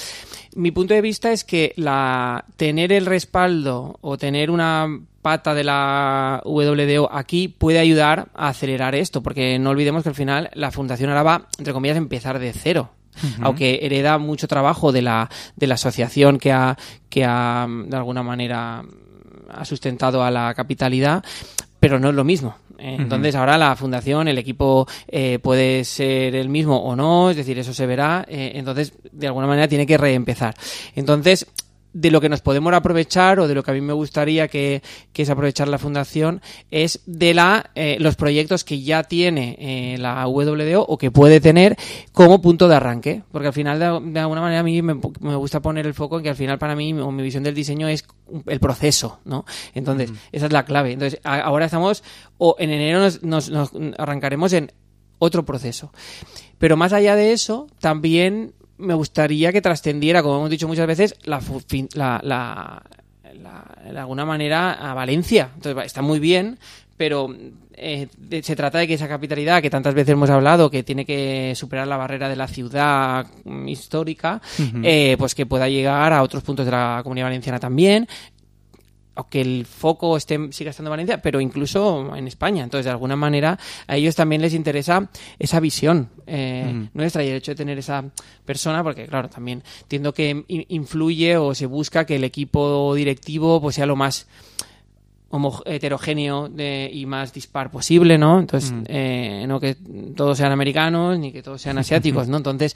Mi 0.55 0.71
punto 0.71 0.95
de 0.95 1.01
vista 1.01 1.33
es 1.33 1.43
que 1.43 1.73
la, 1.77 2.45
tener 2.57 2.93
el 2.93 3.07
respaldo 3.07 3.99
o 4.01 4.17
tener 4.17 4.51
una 4.51 4.87
pata 5.27 5.55
de 5.55 5.65
la 5.65 6.41
WDO 6.45 7.09
aquí 7.11 7.49
puede 7.49 7.81
ayudar 7.81 8.29
a 8.33 8.47
acelerar 8.47 8.95
esto, 8.95 9.25
porque 9.25 9.59
no 9.59 9.71
olvidemos 9.71 10.05
que 10.05 10.11
al 10.11 10.15
final 10.15 10.51
la 10.55 10.71
Fundación 10.71 11.11
ahora 11.11 11.25
va, 11.25 11.49
entre 11.59 11.73
comillas, 11.73 11.97
a 11.97 11.99
empezar 11.99 12.39
de 12.39 12.53
cero. 12.53 12.91
Aunque 13.41 13.81
hereda 13.83 14.19
mucho 14.19 14.47
trabajo 14.47 14.93
de 14.93 15.03
la, 15.03 15.29
de 15.57 15.67
la 15.67 15.75
asociación 15.75 16.39
que 16.39 16.53
ha, 16.53 16.79
que 17.09 17.25
ha, 17.25 17.67
de 17.67 17.97
alguna 17.97 18.23
manera, 18.23 18.85
ha 19.51 19.65
sustentado 19.65 20.23
a 20.23 20.31
la 20.31 20.55
capitalidad, 20.55 21.25
pero 21.81 21.99
no 21.99 22.11
es 22.11 22.15
lo 22.15 22.23
mismo. 22.23 22.55
Entonces 22.79 23.35
ahora 23.35 23.59
la 23.59 23.75
fundación, 23.75 24.29
el 24.29 24.39
equipo 24.39 24.87
eh, 25.09 25.41
puede 25.43 25.83
ser 25.83 26.37
el 26.37 26.49
mismo 26.49 26.77
o 26.77 26.95
no, 26.95 27.31
es 27.31 27.37
decir, 27.37 27.59
eso 27.59 27.75
se 27.75 27.87
verá. 27.87 28.25
Eh, 28.29 28.53
entonces, 28.55 28.93
de 29.11 29.27
alguna 29.27 29.49
manera 29.49 29.67
tiene 29.67 29.87
que 29.87 29.99
reempezar. 29.99 30.55
Entonces, 30.95 31.47
de 31.97 32.11
lo 32.11 32.21
que 32.21 32.29
nos 32.29 32.43
podemos 32.43 32.75
aprovechar 32.75 33.41
o 33.41 33.49
de 33.49 33.55
lo 33.55 33.63
que 33.63 33.71
a 33.71 33.75
mí 33.75 33.81
me 33.81 33.95
gustaría 33.95 34.49
que, 34.49 34.83
es 35.15 35.31
aprovechar 35.31 35.67
la 35.67 35.79
fundación 35.79 36.43
es 36.71 37.01
de 37.07 37.33
la 37.33 37.71
eh, 37.75 37.97
los 38.01 38.17
proyectos 38.17 38.65
que 38.65 38.83
ya 38.83 39.03
tiene 39.03 39.57
eh, 39.59 39.97
la 39.99 40.27
WDO 40.29 40.83
o 40.83 40.99
que 40.99 41.11
puede 41.11 41.41
tener 41.41 41.75
como 42.13 42.43
punto 42.43 42.69
de 42.69 42.77
arranque. 42.77 43.23
Porque 43.33 43.49
al 43.49 43.55
final 43.55 43.79
de, 43.79 44.21
alguna 44.21 44.43
manera 44.43 44.61
a 44.61 44.63
mí 44.63 44.83
me, 44.83 44.93
gusta 44.93 45.63
poner 45.63 45.87
el 45.87 45.95
foco 45.95 46.19
en 46.19 46.25
que 46.25 46.29
al 46.29 46.37
final 46.37 46.59
para 46.59 46.77
mí 46.77 46.93
o 46.93 47.11
mi 47.11 47.23
visión 47.23 47.43
del 47.43 47.55
diseño 47.55 47.89
es 47.89 48.05
el 48.47 48.59
proceso 48.61 49.21
no 49.25 49.45
entonces 49.75 50.13
esa 50.33 50.47
es 50.47 50.53
la 50.53 50.67
clave. 50.67 50.93
Entonces 50.93 51.19
ahora 51.25 51.65
estamos 51.65 52.05
o 52.37 52.57
en 52.59 52.71
enero 52.71 53.01
nos, 53.01 53.23
nos 53.23 53.73
arrancaremos 53.97 54.53
en 54.53 54.71
otro 55.19 55.47
proceso. 55.47 55.93
Pero 56.59 56.77
más 56.77 56.93
allá 56.93 57.17
de 57.17 57.33
eso 57.33 57.69
también 57.81 58.53
me 58.79 58.95
gustaría 58.95 59.53
que 59.53 59.61
trascendiera, 59.61 60.23
como 60.23 60.37
hemos 60.37 60.51
dicho 60.51 60.69
muchas 60.69 60.87
veces, 60.87 61.15
la, 61.25 61.41
la, 61.95 62.83
de 63.91 63.99
alguna 63.99 64.25
manera 64.25 64.73
a 64.73 64.95
Valencia. 64.95 65.51
Entonces 65.55 65.87
está 65.87 66.03
muy 66.03 66.19
bien, 66.19 66.59
pero 66.97 67.35
eh, 67.75 68.09
se 68.43 68.57
trata 68.57 68.79
de 68.79 68.87
que 68.87 68.95
esa 68.95 69.09
capitalidad 69.09 69.61
que 69.61 69.71
tantas 69.71 69.95
veces 69.95 70.13
hemos 70.13 70.31
hablado, 70.31 70.71
que 70.71 70.83
tiene 70.83 71.05
que 71.05 71.53
superar 71.55 71.87
la 71.87 71.97
barrera 71.97 72.29
de 72.29 72.37
la 72.37 72.49
ciudad 72.49 73.27
histórica, 73.67 74.41
eh, 74.83 75.17
pues 75.19 75.35
que 75.35 75.47
pueda 75.47 75.69
llegar 75.69 76.13
a 76.13 76.23
otros 76.23 76.43
puntos 76.43 76.65
de 76.65 76.73
la 76.73 77.01
comunidad 77.03 77.27
valenciana 77.27 77.61
también 77.61 78.09
aunque 79.17 79.41
el 79.41 79.67
foco 79.67 80.17
esté, 80.17 80.39
siga 80.53 80.71
estando 80.71 80.91
en 80.91 80.93
Valencia, 80.93 81.21
pero 81.21 81.41
incluso 81.41 82.15
en 82.15 82.29
España. 82.29 82.63
Entonces, 82.63 82.85
de 82.85 82.91
alguna 82.91 83.17
manera, 83.17 83.59
a 83.87 83.97
ellos 83.97 84.15
también 84.15 84.43
les 84.43 84.55
interesa 84.55 85.09
esa 85.39 85.59
visión 85.59 86.11
eh, 86.27 86.89
nuestra 86.95 87.25
y 87.25 87.29
el 87.29 87.37
hecho 87.37 87.53
de 87.53 87.57
tener 87.57 87.79
esa 87.79 88.05
persona, 88.45 88.83
porque, 88.83 89.07
claro, 89.07 89.29
también 89.29 89.63
entiendo 89.83 90.13
que 90.13 90.45
influye 90.69 91.37
o 91.37 91.55
se 91.55 91.67
busca 91.67 92.05
que 92.05 92.17
el 92.17 92.25
equipo 92.25 92.95
directivo 92.95 93.61
pues 93.61 93.77
sea 93.77 93.87
lo 93.87 93.97
más 93.97 94.27
heterogéneo 95.65 96.51
y 96.57 97.07
más 97.07 97.33
dispar 97.33 97.71
posible, 97.71 98.19
¿no? 98.19 98.39
Entonces, 98.39 98.73
eh, 98.87 99.45
no 99.49 99.61
que 99.61 99.77
todos 100.15 100.39
sean 100.39 100.53
americanos 100.53 101.19
ni 101.19 101.33
que 101.33 101.43
todos 101.43 101.61
sean 101.61 101.79
asiáticos, 101.79 102.29
¿no? 102.29 102.37
Entonces, 102.39 102.75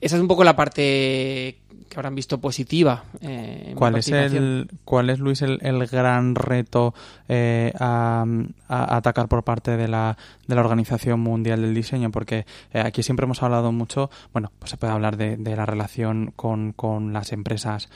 esa 0.00 0.16
es 0.16 0.22
un 0.22 0.28
poco 0.28 0.44
la 0.44 0.56
parte 0.56 1.58
que 1.88 1.96
habrán 1.96 2.14
visto 2.14 2.40
positiva. 2.40 3.04
Eh, 3.20 3.74
¿Cuál, 3.76 3.96
es 3.96 4.08
el, 4.08 4.68
¿Cuál 4.84 5.10
es, 5.10 5.18
Luis, 5.18 5.42
el, 5.42 5.86
gran 5.86 6.34
reto 6.34 6.94
eh, 7.28 7.72
a, 7.78 8.24
atacar 8.68 9.28
por 9.28 9.44
parte 9.44 9.76
de 9.76 9.88
la, 9.88 10.16
de 10.46 10.54
la 10.54 10.60
Organización 10.60 11.20
Mundial 11.20 11.62
del 11.62 11.74
Diseño? 11.74 12.10
Porque 12.10 12.46
eh, 12.72 12.80
aquí 12.80 13.02
siempre 13.02 13.24
hemos 13.24 13.42
hablado 13.42 13.72
mucho, 13.72 14.10
bueno, 14.32 14.52
pues 14.58 14.70
se 14.70 14.76
puede 14.76 14.92
hablar 14.92 15.16
de, 15.16 15.36
la 15.56 15.66
relación 15.66 16.32
con, 16.34 16.72
con 16.72 17.12
las 17.12 17.32
empresas 17.32 17.88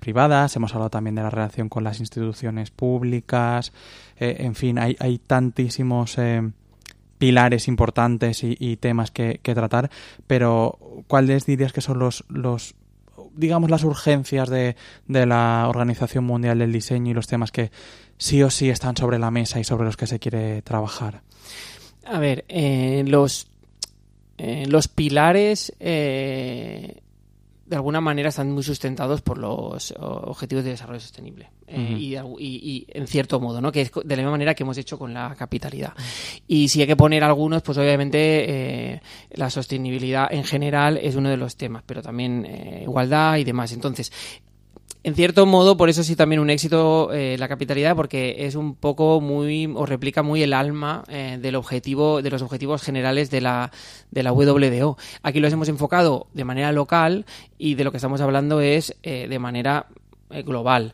privadas, 0.00 0.54
hemos 0.56 0.72
hablado 0.74 0.90
también 0.90 1.14
de 1.14 1.22
la 1.22 1.30
relación 1.30 1.68
con 1.68 1.84
las 1.84 2.00
instituciones 2.00 2.70
públicas, 2.70 3.72
en 4.16 4.54
fin, 4.54 4.78
hay, 4.78 4.96
hay 5.00 5.18
tantísimos 5.18 6.18
pilares 7.18 7.68
importantes 7.68 8.42
y, 8.44 8.76
temas 8.76 9.10
que, 9.10 9.40
que, 9.42 9.54
tratar, 9.54 9.90
pero 10.26 10.78
¿cuáles 11.06 11.46
dirías 11.46 11.72
que 11.72 11.80
son 11.80 11.98
los, 11.98 12.24
los 12.28 12.74
digamos, 13.34 13.70
las 13.70 13.84
urgencias 13.84 14.48
de, 14.48 14.76
de 15.06 15.26
la 15.26 15.66
Organización 15.68 16.24
Mundial 16.24 16.58
del 16.58 16.72
Diseño 16.72 17.10
y 17.10 17.14
los 17.14 17.26
temas 17.26 17.50
que 17.50 17.70
sí 18.18 18.42
o 18.42 18.50
sí 18.50 18.70
están 18.70 18.96
sobre 18.96 19.18
la 19.18 19.30
mesa 19.30 19.60
y 19.60 19.64
sobre 19.64 19.84
los 19.84 19.96
que 19.96 20.06
se 20.06 20.18
quiere 20.18 20.62
trabajar? 20.62 21.22
A 22.06 22.18
ver, 22.18 22.44
eh, 22.48 23.04
los, 23.06 23.48
eh, 24.38 24.66
los 24.68 24.88
pilares 24.88 25.72
eh, 25.80 27.00
de 27.66 27.76
alguna 27.76 28.00
manera 28.00 28.28
están 28.28 28.50
muy 28.50 28.62
sustentados 28.62 29.22
por 29.22 29.38
los 29.38 29.94
objetivos 29.98 30.64
de 30.64 30.70
desarrollo 30.70 31.00
sostenible 31.00 31.50
eh, 31.66 31.96
y, 32.38 32.86
en 32.88 33.06
cierto 33.06 33.40
modo, 33.40 33.60
¿no? 33.60 33.72
Que 33.72 33.82
es 33.82 33.90
de 33.92 34.16
la 34.16 34.22
misma 34.22 34.32
manera 34.32 34.54
que 34.54 34.62
hemos 34.62 34.76
hecho 34.76 34.98
con 34.98 35.14
la 35.14 35.34
capitalidad. 35.34 35.94
Y 36.46 36.68
si 36.68 36.80
hay 36.80 36.86
que 36.86 36.96
poner 36.96 37.24
algunos, 37.24 37.62
pues 37.62 37.78
obviamente 37.78 38.94
eh, 38.94 39.00
la 39.30 39.48
sostenibilidad 39.50 40.32
en 40.32 40.44
general 40.44 40.98
es 40.98 41.16
uno 41.16 41.30
de 41.30 41.36
los 41.36 41.56
temas, 41.56 41.82
pero 41.86 42.02
también 42.02 42.44
eh, 42.46 42.80
igualdad 42.82 43.36
y 43.38 43.44
demás. 43.44 43.72
Entonces, 43.72 44.12
en 45.04 45.14
cierto 45.14 45.44
modo, 45.44 45.76
por 45.76 45.90
eso 45.90 46.02
sí 46.02 46.16
también 46.16 46.40
un 46.40 46.48
éxito 46.48 47.12
eh, 47.12 47.36
la 47.38 47.46
capitalidad, 47.46 47.94
porque 47.94 48.36
es 48.46 48.54
un 48.54 48.74
poco 48.74 49.20
muy, 49.20 49.66
o 49.66 49.84
replica 49.84 50.22
muy 50.22 50.42
el 50.42 50.54
alma 50.54 51.04
eh, 51.08 51.38
del 51.40 51.56
objetivo, 51.56 52.22
de 52.22 52.30
los 52.30 52.40
objetivos 52.40 52.82
generales 52.82 53.30
de 53.30 53.42
la, 53.42 53.70
de 54.10 54.22
la 54.22 54.32
WDO. 54.32 54.96
Aquí 55.22 55.40
los 55.40 55.52
hemos 55.52 55.68
enfocado 55.68 56.28
de 56.32 56.44
manera 56.44 56.72
local 56.72 57.26
y 57.58 57.74
de 57.74 57.84
lo 57.84 57.90
que 57.90 57.98
estamos 57.98 58.22
hablando 58.22 58.62
es 58.62 58.96
eh, 59.02 59.28
de 59.28 59.38
manera 59.38 59.88
eh, 60.30 60.42
global. 60.42 60.92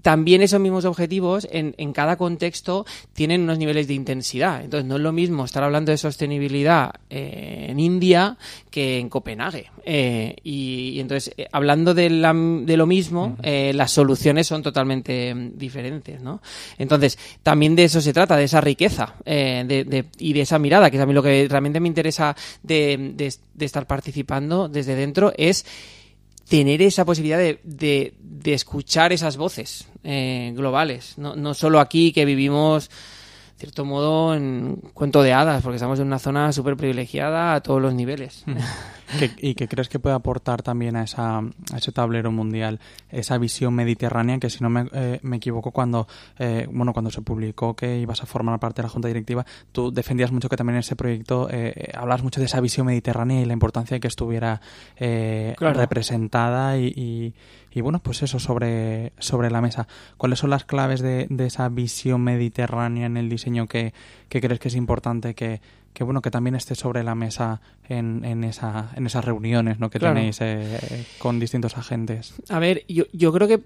También 0.00 0.40
esos 0.40 0.58
mismos 0.58 0.86
objetivos 0.86 1.46
en, 1.50 1.74
en, 1.76 1.92
cada 1.92 2.16
contexto 2.16 2.86
tienen 3.12 3.42
unos 3.42 3.58
niveles 3.58 3.86
de 3.86 3.94
intensidad. 3.94 4.64
Entonces 4.64 4.88
no 4.88 4.96
es 4.96 5.02
lo 5.02 5.12
mismo 5.12 5.44
estar 5.44 5.62
hablando 5.62 5.92
de 5.92 5.98
sostenibilidad 5.98 6.92
eh, 7.10 7.66
en 7.68 7.78
India 7.78 8.38
que 8.70 8.98
en 8.98 9.10
Copenhague. 9.10 9.70
Eh, 9.84 10.34
y, 10.42 10.98
entonces, 10.98 11.34
hablando 11.52 11.92
de, 11.92 12.08
de, 12.08 12.76
lo 12.76 12.86
mismo, 12.86 13.36
las 13.42 13.90
soluciones 13.92 14.46
son 14.46 14.62
totalmente 14.62 15.34
mm, 15.34 15.58
diferentes. 15.58 16.20
¿no? 16.20 16.40
Entonces, 16.78 17.18
también 17.42 17.76
de 17.76 17.84
eso 17.84 18.00
se 18.00 18.14
trata, 18.14 18.36
de 18.36 18.44
esa 18.44 18.62
riqueza 18.62 19.14
de, 19.24 20.06
y 20.18 20.32
de 20.32 20.40
esa 20.40 20.58
mirada, 20.58 20.90
que 20.90 20.96
es 20.96 21.02
a 21.02 21.06
mí 21.06 21.12
lo 21.12 21.22
que 21.22 21.46
realmente 21.48 21.80
me 21.80 21.88
interesa 21.88 22.34
de, 22.62 23.14
de 23.14 23.64
estar 23.64 23.86
participando 23.86 24.68
desde 24.68 24.94
dentro, 24.96 25.32
es 25.36 25.66
tener 26.50 26.82
esa 26.82 27.04
posibilidad 27.04 27.38
de, 27.38 27.60
de, 27.62 28.52
escuchar 28.52 29.12
esas 29.12 29.36
voces 29.36 29.86
eh, 30.02 30.52
globales, 30.56 31.16
no, 31.16 31.36
no 31.36 31.54
solo 31.54 31.78
aquí 31.78 32.12
que 32.12 32.24
vivimos 32.24 32.90
cierto 33.60 33.84
modo 33.84 34.34
en 34.34 34.76
cuento 34.94 35.22
de 35.22 35.34
hadas, 35.34 35.62
porque 35.62 35.76
estamos 35.76 36.00
en 36.00 36.06
una 36.06 36.18
zona 36.18 36.50
súper 36.50 36.78
privilegiada 36.78 37.54
a 37.54 37.60
todos 37.60 37.80
los 37.80 37.92
niveles. 37.92 38.44
¿Y 39.38 39.54
qué 39.54 39.68
crees 39.68 39.88
que 39.88 39.98
puede 39.98 40.16
aportar 40.16 40.62
también 40.62 40.96
a, 40.96 41.02
esa, 41.02 41.42
ese 41.76 41.92
tablero 41.92 42.32
mundial 42.32 42.80
esa 43.10 43.36
visión 43.38 43.74
mediterránea 43.74 44.38
que 44.38 44.48
si 44.48 44.62
no 44.62 44.70
me, 44.70 44.88
eh, 44.92 45.18
me 45.22 45.36
equivoco 45.38 45.72
cuando 45.72 46.06
eh, 46.38 46.68
bueno 46.70 46.92
cuando 46.92 47.10
se 47.10 47.20
publicó 47.20 47.74
que 47.74 47.98
ibas 47.98 48.22
a 48.22 48.26
formar 48.26 48.60
parte 48.60 48.82
de 48.82 48.86
la 48.86 48.88
junta 48.88 49.08
directiva 49.08 49.44
tú 49.72 49.90
defendías 49.90 50.30
mucho 50.30 50.48
que 50.48 50.56
también 50.56 50.76
en 50.76 50.80
ese 50.80 50.94
proyecto 50.94 51.48
eh, 51.50 51.90
hablas 51.92 52.22
mucho 52.22 52.38
de 52.38 52.46
esa 52.46 52.60
visión 52.60 52.86
mediterránea 52.86 53.40
y 53.40 53.46
la 53.46 53.52
importancia 53.52 53.96
de 53.96 54.00
que 54.00 54.06
estuviera 54.08 54.60
representada 55.58 56.78
y 56.78 57.34
y 57.69 57.69
bueno, 57.80 58.00
pues 58.00 58.22
eso 58.22 58.40
sobre, 58.40 59.12
sobre 59.18 59.50
la 59.50 59.60
mesa. 59.60 59.86
¿Cuáles 60.16 60.40
son 60.40 60.50
las 60.50 60.64
claves 60.64 61.00
de, 61.00 61.26
de 61.30 61.46
esa 61.46 61.68
visión 61.68 62.22
mediterránea 62.22 63.06
en 63.06 63.16
el 63.16 63.28
diseño 63.28 63.68
que, 63.68 63.94
que 64.28 64.40
crees 64.40 64.58
que 64.58 64.68
es 64.68 64.74
importante 64.74 65.34
que, 65.34 65.60
que 65.92 66.04
bueno 66.04 66.20
que 66.22 66.30
también 66.30 66.56
esté 66.56 66.74
sobre 66.74 67.04
la 67.04 67.14
mesa 67.14 67.60
en, 67.88 68.24
en, 68.24 68.44
esa, 68.44 68.90
en 68.96 69.06
esas 69.06 69.24
reuniones 69.24 69.78
¿no? 69.78 69.90
que 69.90 70.00
tenéis 70.00 70.38
eh, 70.40 71.06
con 71.18 71.38
distintos 71.38 71.76
agentes? 71.76 72.34
A 72.48 72.58
ver, 72.58 72.84
yo, 72.88 73.04
yo 73.12 73.32
creo 73.32 73.46
que 73.46 73.60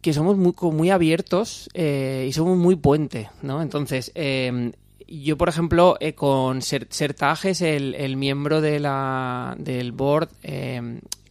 que 0.00 0.12
somos 0.12 0.36
muy, 0.36 0.54
muy 0.72 0.90
abiertos 0.90 1.68
eh, 1.74 2.26
y 2.28 2.32
somos 2.32 2.56
muy 2.56 2.76
puente, 2.76 3.30
¿no? 3.42 3.60
Entonces, 3.60 4.12
eh, 4.14 4.70
yo, 5.08 5.36
por 5.36 5.48
ejemplo, 5.48 5.98
con 6.14 6.62
Sertajes, 6.62 7.60
el, 7.62 7.96
el 7.96 8.16
miembro 8.16 8.60
de 8.60 8.78
la, 8.78 9.56
del 9.58 9.90
board, 9.90 10.28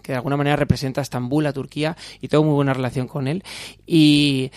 que 0.07 0.13
de 0.13 0.17
alguna 0.17 0.37
manera 0.37 0.55
representa 0.55 1.01
a 1.01 1.03
Estambul, 1.03 1.45
a 1.45 1.51
Turquía, 1.51 1.97
y 2.21 2.29
tengo 2.29 2.45
muy 2.45 2.53
buena 2.53 2.73
relación 2.73 3.07
con 3.07 3.27
él. 3.27 3.43
Y, 3.85 4.51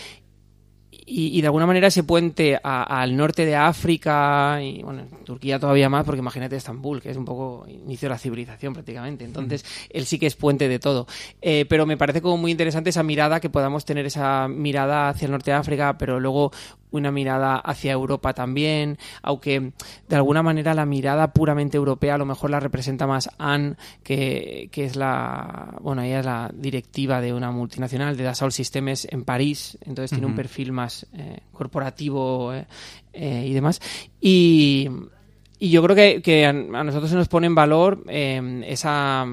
y, 1.05 1.41
de 1.41 1.49
alguna 1.49 1.67
manera 1.67 1.89
ese 1.89 2.05
puente 2.05 2.57
al 2.63 3.17
norte 3.17 3.45
de 3.45 3.57
África 3.57 4.61
y 4.63 4.81
bueno, 4.85 5.09
Turquía 5.25 5.59
todavía 5.59 5.89
más, 5.89 6.05
porque 6.05 6.21
imagínate 6.21 6.55
Estambul, 6.55 7.03
que 7.03 7.11
es 7.11 7.17
un 7.17 7.25
poco 7.25 7.67
inicio 7.67 8.09
de 8.09 8.11
la 8.11 8.19
civilización 8.19 8.75
prácticamente. 8.75 9.25
Entonces, 9.25 9.65
él 9.91 10.07
sí 10.07 10.21
que 10.21 10.27
es 10.27 10.37
puente 10.37 10.69
de 10.69 10.79
todo. 10.79 11.09
Eh, 11.43 11.67
pero 11.69 11.85
me 11.85 11.97
parece 11.97 12.23
como 12.23 12.37
muy 12.37 12.53
interesante 12.53 12.91
esa 12.91 13.03
mirada, 13.03 13.41
que 13.41 13.51
podamos 13.51 13.85
tener 13.85 14.07
esa 14.07 14.47
mirada 14.47 15.09
hacia 15.09 15.27
el 15.27 15.33
norte 15.33 15.51
de 15.51 15.57
África, 15.57 15.99
pero 15.99 16.21
luego 16.21 16.53
una 16.91 17.11
mirada 17.11 17.57
hacia 17.57 17.93
Europa 17.93 18.33
también, 18.35 18.99
aunque 19.23 19.73
de 20.09 20.17
alguna 20.17 20.43
manera 20.43 20.75
la 20.75 20.87
mirada 20.87 21.33
puramente 21.33 21.77
europea 21.77 22.15
a 22.15 22.19
lo 22.19 22.27
mejor 22.27 22.51
la 22.51 22.61
representa 22.61 23.07
más 23.07 23.31
Anne, 23.39 23.77
que, 24.03 24.69
que 24.73 24.85
es 24.85 24.97
la, 24.97 25.77
bueno, 25.81 26.03
ella 26.03 26.21
es 26.21 26.27
la 26.27 26.51
directiva 26.55 27.21
de 27.21 27.33
una 27.33 27.51
multinacional 27.51 28.17
de 28.17 28.25
Dassault 28.25 28.53
Systems 28.53 29.07
en 29.11 29.25
París, 29.25 29.79
entonces 29.83 30.11
tiene 30.11 30.27
un 30.27 30.37
perfil 30.37 30.73
más 30.73 31.07
eh, 31.13 31.41
corporativo 31.53 32.53
eh, 32.55 32.67
eh, 33.13 33.45
y 33.47 33.53
demás. 33.53 33.81
Y, 34.21 34.89
y 35.59 35.71
yo 35.71 35.83
creo 35.83 35.97
que, 35.97 36.23
que 36.23 36.47
a, 36.47 36.53
nosotros 36.53 37.11
se 37.11 37.17
nos 37.17 37.29
pone 37.29 37.47
en 37.47 37.55
valor 37.55 38.05
esa 38.09 39.27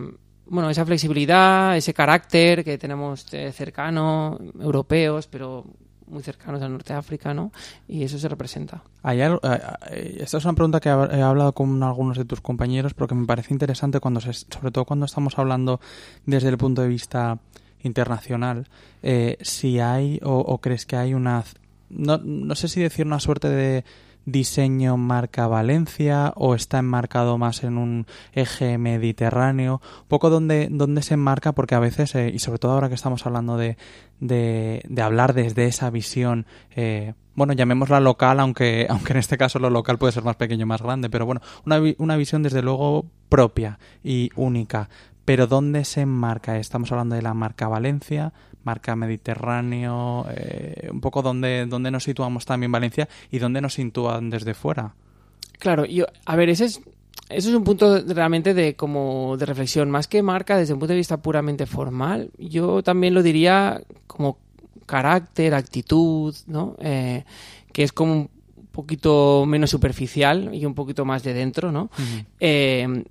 bueno, 0.49 0.69
esa 0.69 0.85
flexibilidad, 0.85 1.75
ese 1.75 1.93
carácter 1.93 2.63
que 2.63 2.77
tenemos 2.77 3.25
cercano, 3.25 4.39
europeos, 4.61 5.27
pero 5.27 5.65
muy 6.07 6.23
cercanos 6.23 6.61
al 6.61 6.71
norte 6.71 6.93
de 6.93 6.99
África, 6.99 7.33
¿no? 7.33 7.51
Y 7.87 8.03
eso 8.03 8.17
se 8.17 8.27
representa. 8.27 8.83
Hay 9.03 9.21
eh, 9.21 9.37
eh, 9.91 10.17
esta 10.19 10.37
es 10.37 10.45
una 10.45 10.53
pregunta 10.53 10.79
que 10.79 10.89
he 10.89 11.21
hablado 11.21 11.53
con 11.53 11.81
algunos 11.83 12.17
de 12.17 12.25
tus 12.25 12.41
compañeros, 12.41 12.93
pero 12.93 13.07
que 13.07 13.15
me 13.15 13.25
parece 13.25 13.53
interesante 13.53 13.99
cuando 13.99 14.19
sobre 14.21 14.71
todo 14.71 14.85
cuando 14.85 15.05
estamos 15.05 15.37
hablando 15.37 15.79
desde 16.25 16.49
el 16.49 16.57
punto 16.57 16.81
de 16.81 16.87
vista 16.87 17.39
internacional, 17.83 18.67
eh, 19.03 19.37
si 19.41 19.79
hay 19.79 20.19
o, 20.23 20.37
o, 20.37 20.59
crees 20.59 20.85
que 20.85 20.95
hay 20.95 21.13
una, 21.13 21.43
no, 21.89 22.17
no 22.17 22.55
sé 22.55 22.67
si 22.67 22.81
decir 22.81 23.05
una 23.05 23.19
suerte 23.19 23.49
de 23.49 23.85
diseño 24.27 24.97
marca 24.97 25.47
Valencia 25.47 26.33
o 26.35 26.53
está 26.53 26.77
enmarcado 26.77 27.39
más 27.39 27.63
en 27.63 27.79
un 27.79 28.05
eje 28.33 28.77
mediterráneo? 28.77 29.81
Poco 30.07 30.29
donde, 30.29 30.67
donde 30.69 31.01
se 31.01 31.15
enmarca, 31.15 31.53
porque 31.53 31.73
a 31.73 31.79
veces, 31.79 32.13
eh, 32.13 32.29
y 32.31 32.39
sobre 32.39 32.59
todo 32.59 32.73
ahora 32.73 32.89
que 32.89 32.95
estamos 32.95 33.25
hablando 33.25 33.57
de, 33.57 33.77
de, 34.19 34.83
de 34.87 35.01
hablar 35.01 35.33
desde 35.33 35.65
esa 35.65 35.89
visión, 35.89 36.45
eh, 36.75 37.13
bueno, 37.33 37.53
llamémosla 37.53 37.99
local, 37.99 38.39
aunque, 38.39 38.85
aunque 38.91 39.13
en 39.13 39.19
este 39.19 39.37
caso 39.37 39.59
lo 39.59 39.69
local 39.69 39.97
puede 39.97 40.11
ser 40.11 40.23
más 40.23 40.35
pequeño 40.35 40.65
o 40.65 40.67
más 40.67 40.81
grande, 40.81 41.09
pero 41.09 41.25
bueno, 41.25 41.41
una, 41.65 41.81
una 41.97 42.17
visión 42.17 42.43
desde 42.43 42.61
luego 42.61 43.05
propia 43.29 43.79
y 44.03 44.29
única. 44.35 44.89
Pero 45.27 45.45
¿dónde 45.45 45.83
se 45.83 45.99
enmarca? 45.99 46.57
Estamos 46.57 46.89
hablando 46.93 47.13
de 47.13 47.21
la 47.21 47.33
marca 47.33 47.67
Valencia, 47.67 48.31
marca 48.63 48.95
Mediterráneo, 48.95 50.25
eh, 50.29 50.87
un 50.89 51.01
poco 51.01 51.21
donde, 51.21 51.65
donde 51.65 51.91
nos 51.91 52.05
situamos 52.05 52.45
también 52.45 52.71
Valencia 52.71 53.09
y 53.29 53.37
dónde 53.37 53.59
nos 53.59 53.73
sitúan 53.73 54.29
desde 54.29 54.53
fuera. 54.53 54.95
Claro, 55.59 55.83
yo, 55.83 56.05
a 56.25 56.35
ver, 56.37 56.47
ese 56.47 56.63
es, 56.63 56.79
eso 57.27 57.49
es 57.49 57.55
un 57.55 57.65
punto 57.65 58.01
realmente 58.07 58.53
de 58.53 58.77
como 58.77 59.35
de 59.35 59.45
reflexión, 59.45 59.91
más 59.91 60.07
que 60.07 60.23
marca 60.23 60.55
desde 60.55 60.71
un 60.71 60.79
punto 60.79 60.93
de 60.93 60.99
vista 60.99 61.17
puramente 61.17 61.65
formal, 61.65 62.31
yo 62.37 62.81
también 62.81 63.13
lo 63.13 63.21
diría 63.21 63.81
como 64.07 64.37
carácter, 64.85 65.55
actitud, 65.55 66.33
¿no? 66.45 66.77
Eh, 66.79 67.25
que 67.73 67.83
es 67.83 67.91
como 67.91 68.29
poquito 68.77 69.45
menos 69.47 69.71
superficial 69.71 70.53
y 70.53 70.63
un 70.67 70.75
poquito 70.75 71.03
más 71.03 71.23
de 71.23 71.33
dentro, 71.33 71.71
¿no? 71.71 71.89
Eh, 72.39 73.03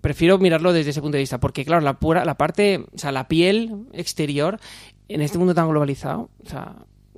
prefiero 0.00 0.36
mirarlo 0.38 0.72
desde 0.72 0.90
ese 0.90 1.00
punto 1.00 1.16
de 1.16 1.22
vista, 1.22 1.38
porque 1.38 1.64
claro, 1.64 1.80
la 1.80 2.00
pura, 2.00 2.24
la 2.24 2.36
parte, 2.36 2.84
o 2.92 2.98
sea, 2.98 3.12
la 3.12 3.28
piel 3.28 3.86
exterior 3.92 4.58
en 5.08 5.20
este 5.20 5.38
mundo 5.38 5.54
tan 5.54 5.68
globalizado, 5.68 6.28
o 6.44 6.48
sea, 6.48 6.74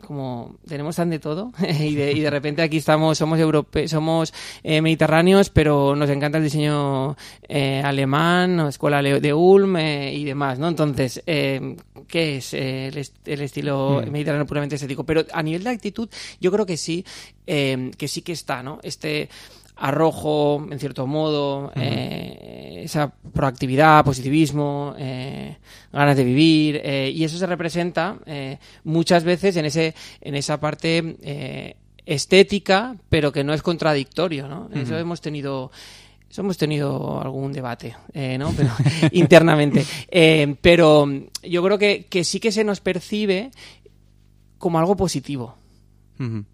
como 0.06 0.56
tenemos 0.66 0.96
tan 0.96 1.10
de 1.10 1.18
todo 1.18 1.52
y, 1.80 1.94
de, 1.94 2.12
y 2.12 2.20
de 2.20 2.30
repente 2.30 2.62
aquí 2.62 2.76
estamos, 2.78 3.18
somos 3.18 3.38
europeos, 3.38 3.90
somos 3.90 4.32
eh, 4.62 4.80
mediterráneos, 4.80 5.50
pero 5.50 5.96
nos 5.96 6.08
encanta 6.10 6.38
el 6.38 6.44
diseño 6.44 7.16
eh, 7.48 7.82
alemán, 7.84 8.58
o 8.60 8.68
escuela 8.68 9.02
de 9.02 9.34
Ulm 9.34 9.76
eh, 9.76 10.14
y 10.14 10.24
demás, 10.24 10.58
¿no? 10.58 10.68
Entonces, 10.68 11.22
eh, 11.26 11.76
¿qué 12.08 12.36
es 12.36 12.54
el, 12.54 12.96
est- 12.98 13.26
el 13.28 13.40
estilo 13.42 14.02
Mm. 14.06 14.10
mediterráneo 14.10 14.46
puramente 14.46 14.76
estético? 14.76 15.04
Pero 15.04 15.24
a 15.32 15.42
nivel 15.42 15.64
de 15.64 15.70
actitud, 15.70 16.08
yo 16.40 16.50
creo 16.52 16.66
que 16.66 16.76
sí, 16.76 17.04
que 17.46 18.08
sí 18.08 18.22
que 18.22 18.32
está, 18.32 18.62
¿no? 18.62 18.78
Este 18.82 19.28
arrojo, 19.76 20.66
en 20.70 20.78
cierto 20.78 21.06
modo, 21.06 21.72
eh, 21.74 22.82
esa 22.84 23.12
proactividad, 23.32 24.04
positivismo, 24.04 24.94
eh, 24.98 25.56
ganas 25.92 26.16
de 26.16 26.24
vivir, 26.24 26.80
eh, 26.84 27.10
y 27.14 27.24
eso 27.24 27.38
se 27.38 27.46
representa 27.46 28.18
muchas 28.84 29.24
veces 29.24 29.56
en 29.56 29.64
ese, 29.64 29.94
en 30.20 30.34
esa 30.34 30.60
parte 30.60 31.76
estética, 32.06 32.96
pero 33.08 33.32
que 33.32 33.42
no 33.44 33.54
es 33.54 33.62
contradictorio, 33.62 34.46
¿no? 34.46 34.68
Eso 34.74 34.96
hemos 34.98 35.20
tenido 35.20 35.70
eso 36.30 36.42
hemos 36.42 36.58
tenido 36.58 37.20
algún 37.22 37.52
debate, 37.52 37.94
eh, 38.12 38.36
¿no? 38.36 38.52
Pero, 38.56 38.70
internamente. 39.12 39.84
Pero 40.60 41.08
yo 41.44 41.62
creo 41.62 41.78
que, 41.78 42.06
que 42.06 42.24
sí 42.24 42.40
que 42.40 42.50
se 42.50 42.64
nos 42.64 42.80
percibe 42.80 43.52
como 44.58 44.78
algo 44.80 44.96
positivo 44.96 45.54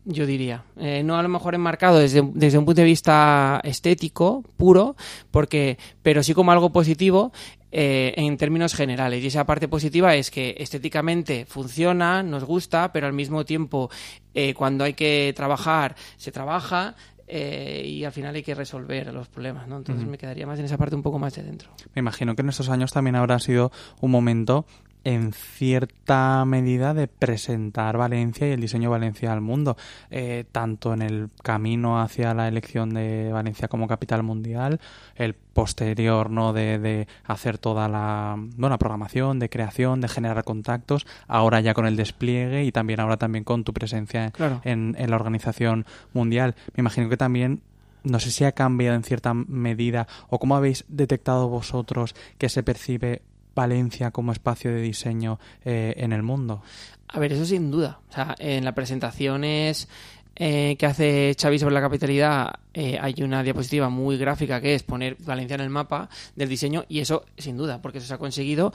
Yo 0.05 0.26
diría. 0.26 0.64
Eh, 0.79 1.02
no 1.05 1.17
a 1.17 1.23
lo 1.23 1.29
mejor 1.29 1.55
enmarcado 1.55 1.99
desde, 1.99 2.23
desde 2.35 2.59
un 2.59 2.64
punto 2.64 2.81
de 2.81 2.87
vista 2.87 3.61
estético, 3.62 4.43
puro, 4.57 4.97
porque, 5.31 5.79
pero 6.02 6.23
sí 6.23 6.33
como 6.35 6.50
algo 6.52 6.71
positivo 6.71 7.33
eh, 7.73 8.14
en 8.17 8.37
términos 8.37 8.75
generales. 8.75 9.23
Y 9.23 9.26
esa 9.29 9.45
parte 9.45 9.69
positiva 9.69 10.14
es 10.17 10.31
que 10.31 10.57
estéticamente 10.59 11.45
funciona, 11.47 12.23
nos 12.23 12.45
gusta, 12.45 12.90
pero 12.93 13.07
al 13.07 13.12
mismo 13.12 13.45
tiempo 13.45 13.90
eh, 14.35 14.55
cuando 14.55 14.85
hay 14.85 14.95
que 14.95 15.33
trabajar, 15.37 15.95
se 16.17 16.33
trabaja. 16.33 16.95
eh, 17.33 17.85
y 17.87 18.02
al 18.05 18.11
final 18.11 18.35
hay 18.35 18.43
que 18.43 18.57
resolver 18.57 19.12
los 19.14 19.29
problemas, 19.29 19.69
¿no? 19.69 19.76
Entonces 19.76 20.05
me 20.05 20.19
quedaría 20.19 20.49
más 20.49 20.59
en 20.59 20.64
esa 20.64 20.76
parte 20.76 20.97
un 20.97 21.02
poco 21.02 21.21
más 21.21 21.33
de 21.37 21.45
dentro. 21.45 21.71
Me 21.95 22.00
imagino 22.00 22.35
que 22.35 22.43
en 22.43 22.49
estos 22.49 22.69
años 22.69 22.93
también 22.93 23.14
habrá 23.14 23.38
sido 23.38 23.71
un 24.00 24.11
momento 24.11 24.67
en 25.04 25.33
cierta 25.33 26.45
medida 26.45 26.95
de 26.95 27.07
presentar 27.09 27.97
Valencia 27.97 28.49
y 28.49 28.52
el 28.52 28.61
diseño 28.61 28.85
de 28.90 28.99
Valencia 28.99 29.33
al 29.33 29.40
mundo, 29.40 29.76
eh, 30.11 30.45
tanto 30.52 30.92
en 30.92 31.02
el 31.02 31.28
camino 31.42 32.00
hacia 32.00 32.35
la 32.35 32.49
elección 32.49 32.92
de 32.95 33.30
Valencia 33.33 33.69
como 33.69 33.88
capital 33.88 34.23
mundial, 34.23 34.80
el 35.16 35.35
posterior 35.35 36.30
no 36.30 36.52
de, 36.52 36.78
de 36.78 37.09
hacer 37.25 37.59
toda 37.59 37.88
la, 37.88 38.37
bueno, 38.57 38.78
programación, 38.78 39.38
de 39.38 39.49
creación, 39.49 40.00
de 40.00 40.09
generar 40.09 40.45
contactos, 40.45 41.07
ahora 41.28 41.61
ya 41.61 41.75
con 41.75 41.87
el 41.87 41.97
despliegue 41.97 42.64
y 42.64 42.73
también 42.73 43.00
ahora 43.00 43.16
también 43.16 43.45
con 43.45 43.64
tu 43.64 43.73
presencia 43.73 44.30
Claro. 44.33 44.61
en, 44.64 44.97
en 44.99 45.11
la 45.11 45.16
organización 45.16 45.87
mundial. 46.12 46.54
Me 46.75 46.83
imagino 46.83 47.09
que 47.09 47.16
también 47.16 47.61
no 48.02 48.19
sé 48.19 48.30
si 48.30 48.45
ha 48.45 48.52
cambiado 48.52 48.97
en 48.97 49.02
cierta 49.02 49.35
medida 49.35 50.07
o 50.30 50.38
cómo 50.38 50.57
habéis 50.57 50.85
detectado 50.88 51.49
vosotros 51.49 52.14
que 52.38 52.49
se 52.49 52.62
percibe 52.62 53.21
Valencia 53.54 54.11
como 54.11 54.33
espacio 54.33 54.73
de 54.73 54.80
diseño 54.80 55.38
eh, 55.64 55.95
en 55.97 56.12
el 56.12 56.23
mundo. 56.23 56.62
A 57.09 57.19
ver, 57.19 57.33
eso 57.33 57.45
sin 57.45 57.71
duda. 57.71 58.00
O 58.09 58.12
sea, 58.12 58.35
en 58.38 58.64
las 58.64 58.75
presentaciones 58.75 59.88
eh, 60.37 60.76
que 60.78 60.87
hace 60.87 61.37
Xavi 61.38 61.59
sobre 61.59 61.75
la 61.75 61.83
capitalidad 61.83 62.54
eh, 62.73 62.99
hay 62.99 63.14
una 63.23 63.42
diapositiva 63.42 63.90
muy 63.90 64.16
gráfica 64.16 64.61
que 64.61 64.75
es 64.75 64.83
poner 64.83 65.16
Valencia 65.21 65.57
en 65.57 65.61
el 65.61 65.70
mapa 65.70 66.09
del 66.35 66.48
diseño 66.48 66.85
y 66.88 67.01
eso 67.01 67.27
sin 67.37 67.57
duda, 67.57 67.83
porque 67.83 67.98
eso 67.98 68.07
se 68.07 68.14
ha 68.14 68.18
conseguido 68.18 68.72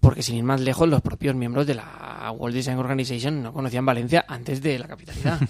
porque 0.00 0.22
sin 0.22 0.36
ir 0.36 0.44
más 0.44 0.60
lejos 0.60 0.88
los 0.88 1.00
propios 1.02 1.34
miembros 1.34 1.66
de 1.66 1.74
la 1.74 2.32
World 2.36 2.54
Design 2.54 2.78
Organization 2.78 3.42
no 3.42 3.52
conocían 3.52 3.84
Valencia 3.84 4.24
antes 4.28 4.62
de 4.62 4.78
la 4.78 4.86
capitalidad. 4.86 5.40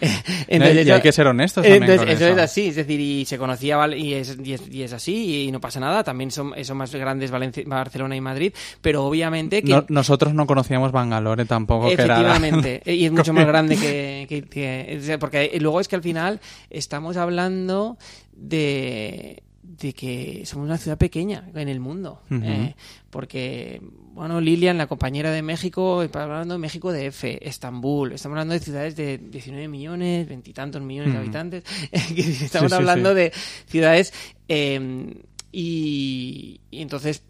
y 0.48 0.90
hay 0.90 1.00
que 1.00 1.12
ser 1.12 1.26
honestos 1.26 1.62
también 1.62 1.82
entonces, 1.84 2.06
con 2.06 2.08
eso, 2.14 2.24
eso. 2.26 2.34
es 2.36 2.42
así, 2.42 2.66
es 2.68 2.76
decir, 2.76 3.00
y 3.00 3.24
se 3.24 3.38
conocía 3.38 3.86
y 3.96 4.14
es, 4.14 4.36
y 4.42 4.52
es, 4.54 4.62
y 4.70 4.82
es 4.82 4.92
así 4.92 5.44
y 5.46 5.52
no 5.52 5.60
pasa 5.60 5.80
nada, 5.80 6.02
también 6.04 6.30
son, 6.30 6.52
son 6.64 6.76
más 6.76 6.94
grandes 6.94 7.30
Valencia- 7.30 7.64
Barcelona 7.66 8.16
y 8.16 8.20
Madrid, 8.20 8.52
pero 8.80 9.04
obviamente 9.04 9.62
que 9.62 9.70
No- 9.72 9.84
nosotros 9.88 10.34
no 10.34 10.46
conocíamos 10.46 10.92
Bangalore 10.92 11.44
tampoco, 11.44 11.86
que 11.88 11.94
era 11.94 12.06
la- 12.06 12.14
Efectivamente, 12.36 12.82
eh, 12.84 12.94
y 12.96 13.04
es 13.06 13.12
mucho 13.12 13.32
más 13.32 13.46
grande 13.46 13.76
que, 13.76 14.26
que- 14.50 15.18
porque 15.18 15.56
luego 15.60 15.80
es 15.80 15.88
que 15.88 15.96
al 15.96 16.02
final 16.02 16.40
estamos 16.70 17.16
hablando 17.16 17.96
de 18.32 19.42
de 19.66 19.94
que 19.94 20.42
somos 20.44 20.66
una 20.66 20.76
ciudad 20.76 20.98
pequeña 20.98 21.48
en 21.54 21.68
el 21.70 21.80
mundo, 21.80 22.20
eh, 22.30 22.74
porque 23.10 23.80
bueno 24.12 24.40
Lilian, 24.40 24.76
la 24.76 24.86
compañera 24.86 25.32
de 25.32 25.40
México, 25.42 26.02
está 26.02 26.22
hablando 26.24 26.54
de 26.54 26.58
México 26.58 26.92
de 26.92 27.06
F, 27.06 27.38
Estambul, 27.48 28.12
estamos 28.12 28.34
hablando 28.36 28.52
de 28.54 28.60
ciudades 28.60 28.94
de 28.94 29.18
19 29.18 29.66
millones, 29.68 30.28
veintitantos 30.28 30.82
millones 30.82 31.14
de 31.14 31.18
habitantes, 31.18 31.64
estamos 31.92 32.70
Sí, 32.70 32.76
hablando 32.76 33.10
sí. 33.10 33.14
de 33.16 33.32
ciudades 33.66 34.12
eh, 34.48 35.14
y, 35.50 36.60
y 36.70 36.82
entonces 36.82 37.22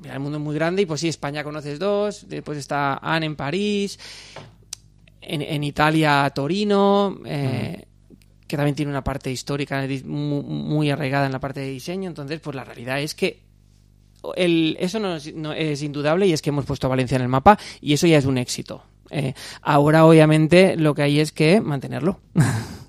mira, 0.00 0.14
el 0.14 0.20
mundo 0.20 0.38
es 0.38 0.44
muy 0.44 0.54
grande 0.54 0.82
y 0.82 0.86
pues 0.86 1.00
sí, 1.00 1.08
España 1.08 1.42
conoces 1.42 1.78
dos, 1.78 2.26
después 2.28 2.56
está 2.56 2.98
Anne 3.02 3.26
en 3.26 3.36
París, 3.36 3.98
en, 5.20 5.42
en 5.42 5.64
Italia 5.64 6.30
Torino, 6.34 7.18
eh, 7.26 7.84
que 8.50 8.56
también 8.56 8.74
tiene 8.74 8.90
una 8.90 9.04
parte 9.04 9.30
histórica 9.30 9.86
muy, 10.04 10.90
arraigada 10.90 11.26
en 11.26 11.32
la 11.32 11.38
parte 11.38 11.60
de 11.60 11.70
diseño, 11.70 12.08
entonces 12.08 12.40
pues 12.40 12.56
la 12.56 12.64
realidad 12.64 13.00
es 13.00 13.14
que 13.14 13.44
el, 14.34 14.76
eso 14.80 14.98
no 14.98 15.14
es, 15.14 15.32
no 15.34 15.52
es 15.52 15.82
indudable 15.82 16.26
y 16.26 16.32
es 16.32 16.42
que 16.42 16.50
hemos 16.50 16.66
puesto 16.66 16.88
a 16.88 16.90
Valencia 16.90 17.16
en 17.16 17.22
el 17.22 17.28
mapa 17.28 17.58
y 17.80 17.92
eso 17.92 18.06
ya 18.06 18.18
es 18.18 18.26
un 18.26 18.38
éxito. 18.38 18.82
Eh, 19.12 19.34
ahora 19.62 20.04
obviamente 20.04 20.76
lo 20.76 20.94
que 20.94 21.02
hay 21.02 21.20
es 21.20 21.32
que 21.32 21.60
mantenerlo. 21.60 22.20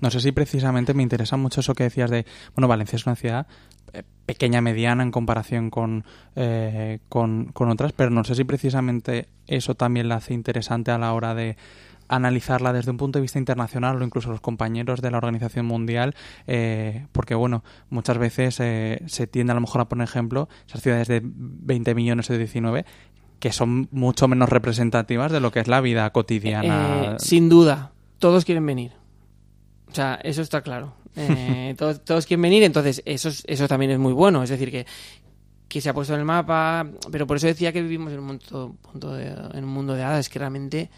No 0.02 0.10
sé 0.10 0.18
si 0.18 0.32
precisamente 0.32 0.94
me 0.94 1.04
interesa 1.04 1.36
mucho 1.36 1.60
eso 1.60 1.74
que 1.74 1.84
decías 1.84 2.10
de, 2.10 2.26
bueno, 2.56 2.66
Valencia 2.66 2.96
es 2.96 3.06
una 3.06 3.14
ciudad 3.14 3.46
eh, 3.92 4.02
pequeña, 4.26 4.60
mediana 4.60 5.04
en 5.04 5.12
comparación 5.12 5.70
con, 5.70 6.04
eh, 6.34 6.98
con, 7.08 7.52
con 7.52 7.70
otras, 7.70 7.92
pero 7.92 8.10
no 8.10 8.24
sé 8.24 8.34
si 8.34 8.42
precisamente 8.42 9.28
eso 9.46 9.76
también 9.76 10.08
la 10.08 10.16
hace 10.16 10.34
interesante 10.34 10.90
a 10.90 10.98
la 10.98 11.12
hora 11.12 11.36
de 11.36 11.56
analizarla 12.14 12.72
desde 12.72 12.90
un 12.90 12.96
punto 12.96 13.18
de 13.18 13.22
vista 13.22 13.38
internacional 13.38 14.00
o 14.00 14.04
incluso 14.04 14.30
los 14.30 14.40
compañeros 14.40 15.00
de 15.00 15.10
la 15.10 15.18
Organización 15.18 15.66
Mundial, 15.66 16.14
eh, 16.46 17.06
porque 17.12 17.34
bueno, 17.34 17.64
muchas 17.90 18.18
veces 18.18 18.58
eh, 18.60 19.02
se 19.06 19.26
tiende 19.26 19.52
a 19.52 19.54
lo 19.54 19.60
mejor 19.60 19.80
a 19.80 19.88
poner 19.88 20.04
ejemplo 20.08 20.48
esas 20.66 20.82
ciudades 20.82 21.08
de 21.08 21.20
20 21.24 21.94
millones 21.94 22.28
o 22.30 22.32
de 22.32 22.38
19 22.38 22.84
que 23.38 23.50
son 23.52 23.88
mucho 23.90 24.28
menos 24.28 24.48
representativas 24.48 25.32
de 25.32 25.40
lo 25.40 25.50
que 25.50 25.58
es 25.60 25.66
la 25.66 25.80
vida 25.80 26.08
cotidiana. 26.10 27.14
Eh, 27.14 27.16
sin 27.18 27.48
duda, 27.48 27.90
todos 28.18 28.44
quieren 28.44 28.64
venir. 28.64 28.92
O 29.90 29.94
sea, 29.94 30.14
eso 30.22 30.42
está 30.42 30.60
claro. 30.62 30.94
Eh, 31.14 31.74
todos, 31.76 32.02
todos 32.04 32.24
quieren 32.24 32.40
venir, 32.40 32.62
entonces 32.62 33.02
eso, 33.04 33.28
es- 33.28 33.44
eso 33.46 33.68
también 33.68 33.90
es 33.90 33.98
muy 33.98 34.12
bueno. 34.14 34.42
Es 34.42 34.48
decir, 34.48 34.70
que, 34.70 34.86
que 35.68 35.80
se 35.82 35.90
ha 35.90 35.92
puesto 35.92 36.14
en 36.14 36.20
el 36.20 36.24
mapa, 36.24 36.86
pero 37.10 37.26
por 37.26 37.36
eso 37.36 37.46
decía 37.48 37.70
que 37.72 37.82
vivimos 37.82 38.12
en 38.14 38.20
un, 38.20 38.24
mundo, 38.26 38.76
punto 38.80 39.12
de- 39.14 39.26
en 39.52 39.64
un 39.64 39.70
mundo 39.70 39.92
de 39.94 40.04
hadas, 40.04 40.28
que 40.30 40.38
realmente 40.38 40.88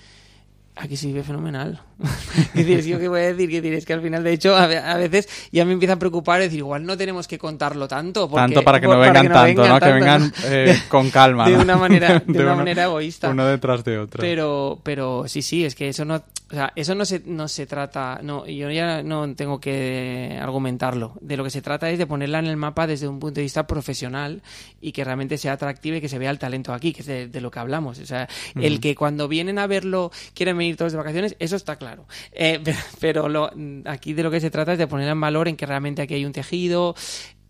aquí 0.77 0.97
se 0.97 1.07
vive 1.07 1.23
fenomenal. 1.23 1.81
es 2.55 2.67
decir, 2.67 2.85
¿yo 2.85 2.99
qué 2.99 3.09
voy 3.09 3.21
a 3.21 3.33
decir? 3.33 3.49
Que 3.49 3.61
decir, 3.61 3.75
es 3.79 3.87
que 3.87 3.93
al 3.93 4.03
final, 4.03 4.25
de 4.25 4.33
hecho, 4.33 4.57
a, 4.57 4.67
ve- 4.67 4.79
a 4.79 4.97
veces 4.97 5.29
ya 5.53 5.65
me 5.65 5.73
empieza 5.73 5.95
a 5.95 5.99
preocupar 5.99 6.41
decir, 6.41 6.59
igual 6.59 6.85
no 6.85 6.97
tenemos 6.97 7.29
que 7.29 7.39
contarlo 7.39 7.87
tanto. 7.87 8.29
porque- 8.29 8.41
tanto 8.43 8.63
para 8.63 8.81
que 8.81 8.87
no 8.89 8.99
vengan 8.99 9.29
tanto, 9.29 9.67
¿no? 9.67 9.75
Que 9.75 9.81
tanto, 9.81 9.95
vengan 9.95 10.23
¿no? 10.23 10.33
eh, 10.47 10.77
con 10.89 11.11
calma. 11.11 11.49
de 11.49 11.57
una 11.57 11.77
manera, 11.77 12.23
de 12.27 12.43
una 12.43 12.55
manera 12.57 12.85
egoísta. 12.85 13.29
Uno 13.31 13.47
detrás 13.47 13.85
de 13.85 13.99
otro. 13.99 14.21
Pero, 14.21 14.81
pero 14.83 15.25
sí, 15.29 15.43
sí, 15.43 15.65
es 15.65 15.75
que 15.77 15.89
eso 15.89 16.05
no, 16.05 16.17
o 16.17 16.55
sea, 16.55 16.73
eso 16.75 16.95
no 16.95 17.05
se, 17.05 17.23
no 17.25 17.47
se 17.49 17.67
trata, 17.67 18.19
no, 18.23 18.45
yo 18.47 18.71
ya 18.71 19.03
no 19.03 19.33
tengo 19.35 19.61
que 19.61 20.37
argumentarlo. 20.41 21.15
De 21.21 21.37
lo 21.37 21.45
que 21.45 21.51
se 21.51 21.63
trata 21.63 21.89
es 21.91 21.99
de 21.99 22.07
ponerla 22.07 22.41
en 22.41 22.47
el 22.47 22.57
mapa 22.57 22.87
desde 22.87 23.07
un 23.09 23.21
punto 23.21 23.37
de 23.37 23.43
vista 23.43 23.67
profesional 23.67 24.43
y 24.81 24.91
que 24.93 25.05
realmente 25.05 25.39
sea 25.39 25.53
atractiva 25.53 25.97
y 25.97 26.01
que 26.01 26.09
se 26.09 26.19
vea 26.19 26.31
el 26.31 26.39
talento 26.39 26.73
aquí, 26.75 26.93
que 26.93 27.01
es 27.03 27.07
de, 27.07 27.29
de 27.29 27.41
lo 27.41 27.51
que 27.51 27.61
hablamos. 27.61 27.99
O 28.01 28.07
sea, 28.07 28.29
el 28.57 28.81
que 28.81 28.95
cuando 28.97 29.29
vienen 29.29 29.59
a 29.59 29.67
verlo 29.69 30.11
quieren 30.35 30.59
venir 30.59 30.64
todos 30.73 30.93
de 30.93 30.99
vacaciones, 30.99 31.37
eso 31.39 31.57
está 31.57 31.77
claro. 31.77 32.07
Eh, 32.33 32.63
pero 33.01 33.29
lo, 33.29 33.51
aquí 33.85 34.15
de 34.15 34.23
lo 34.23 34.31
que 34.31 34.41
se 34.41 34.51
trata 34.51 34.73
es 34.73 34.79
de 34.79 34.87
poner 34.87 35.09
en 35.09 35.21
valor 35.21 35.49
en 35.49 35.57
que 35.57 35.67
realmente 35.67 36.03
aquí 36.03 36.15
hay 36.15 36.25
un 36.25 36.33
tejido, 36.33 36.95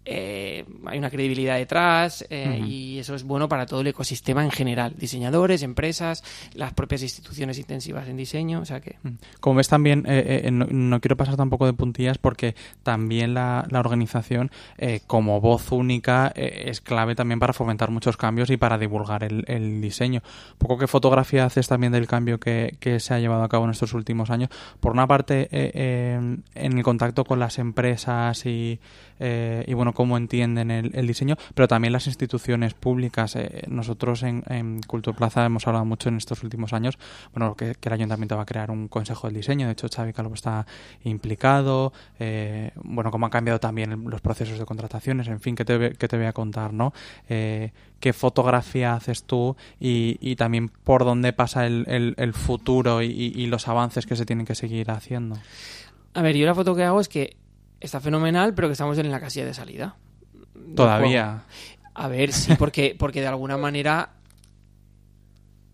eh, 0.06 0.64
hay 0.84 0.98
una 0.98 1.08
credibilidad 1.08 1.56
detrás 1.56 2.26
eh, 2.28 2.62
y 2.66 2.98
eso 2.98 3.14
es 3.14 3.24
bueno 3.24 3.48
para 3.48 3.64
todo 3.64 3.80
el 3.80 3.86
ecosistema 3.86 4.44
en 4.44 4.50
general, 4.50 4.94
diseñadores, 4.96 5.62
empresas, 5.62 6.22
las 6.52 6.74
propias 6.74 7.02
instituciones 7.02 7.58
intensivas 7.58 8.06
en 8.08 8.16
diseño, 8.16 8.60
o 8.60 8.64
sea 8.64 8.80
que... 8.80 8.96
Como 9.40 9.56
ves 9.56 9.68
también, 9.68 10.04
eh, 10.06 10.50
no, 10.50 11.00
quiero 11.00 11.16
pasar 11.16 11.36
tampoco 11.36 11.64
de 11.66 11.72
puntillas 11.72 12.18
porque 12.18 12.54
también 12.82 13.34
la, 13.34 13.66
organización 13.72 14.50
como 15.06 15.40
voz 15.40 15.72
única 15.72 16.28
es 16.34 16.80
clave 16.80 17.14
también 17.14 17.40
para 17.40 17.52
fomentar 17.52 17.90
muchos 17.90 18.16
cambios 18.16 18.48
y 18.50 18.56
para 18.56 18.78
divulgar 18.78 19.24
el, 19.24 19.80
diseño. 19.80 20.22
Un 20.52 20.58
poco 20.58 20.78
qué 20.78 20.86
fotografía 20.86 21.44
haces 21.44 21.66
también 21.66 21.92
del 21.92 22.06
cambio 22.06 22.38
que, 22.38 22.76
que, 22.78 23.00
se 23.00 23.14
ha 23.14 23.18
llevado 23.18 23.42
a 23.42 23.48
cabo 23.48 23.64
en 23.64 23.72
estos 23.72 23.92
últimos 23.92 24.30
años. 24.30 24.48
Por 24.80 24.92
una 24.92 25.06
parte, 25.06 25.48
en 25.50 26.44
el 26.54 26.82
contacto 26.82 27.24
con 27.24 27.40
las 27.40 27.58
empresas 27.58 28.46
y, 28.46 28.78
y 29.20 29.72
bueno, 29.74 29.92
cómo 29.92 30.16
entienden 30.16 30.70
el, 30.70 31.06
diseño, 31.06 31.36
pero 31.54 31.68
también 31.68 31.92
las 31.92 32.06
instituciones 32.06 32.74
públicas. 32.74 33.36
Eh, 33.36 33.64
nosotros 33.68 34.22
en, 34.22 34.42
en 34.48 34.80
Plaza 35.16 35.44
hemos 35.44 35.66
hablado 35.66 35.84
mucho 35.84 36.08
en 36.08 36.16
estos 36.16 36.42
últimos 36.42 36.72
años, 36.72 36.98
bueno, 37.32 37.54
que, 37.54 37.76
el 37.80 37.92
ayuntamiento 37.92 38.36
va 38.36 38.42
a 38.42 38.46
crear 38.46 38.70
un 38.70 38.88
consejo 38.88 39.26
del 39.26 39.36
diseño, 39.36 39.66
de 39.66 39.72
hecho 39.72 39.86
Xavi 39.94 40.12
Calvo 40.12 40.34
está 40.34 40.66
implicado, 41.04 41.92
eh, 42.18 42.72
bueno, 42.76 43.10
cómo 43.10 43.26
han 43.26 43.30
cambiado 43.30 43.60
también 43.60 44.04
los 44.08 44.20
procesos 44.20 44.58
de 44.58 44.64
contrataciones, 44.64 45.28
en 45.28 45.40
fin, 45.40 45.54
que 45.54 45.64
te, 45.64 45.92
que 45.92 46.08
te 46.08 46.16
voy 46.16 46.26
a 46.26 46.32
contar, 46.32 46.72
¿no? 46.72 46.92
Eh, 47.28 47.72
qué 48.00 48.12
fotografía 48.12 48.94
haces 48.94 49.24
tú 49.24 49.56
y, 49.80 50.36
también 50.36 50.68
por 50.68 51.04
dónde 51.04 51.32
pasa 51.32 51.66
el, 51.66 52.14
el, 52.16 52.32
futuro 52.34 53.02
y, 53.02 53.06
y 53.08 53.46
los 53.46 53.68
avances 53.68 54.04
que 54.04 54.16
se 54.16 54.26
tienen 54.26 54.44
que 54.44 54.54
seguir 54.54 54.90
haciendo. 54.90 55.36
A 56.12 56.22
ver, 56.22 56.36
yo 56.36 56.44
la 56.46 56.54
foto 56.54 56.74
que 56.74 56.84
hago 56.84 57.00
es 57.00 57.08
que 57.08 57.36
está 57.84 58.00
fenomenal, 58.00 58.54
pero 58.54 58.68
que 58.68 58.72
estamos 58.72 58.98
en 58.98 59.10
la 59.10 59.20
casilla 59.20 59.46
de 59.46 59.54
salida. 59.54 59.96
Todavía. 60.74 61.44
A 61.94 62.08
ver, 62.08 62.32
sí, 62.32 62.54
porque, 62.58 62.96
porque 62.98 63.20
de 63.20 63.28
alguna 63.28 63.56
manera 63.56 64.10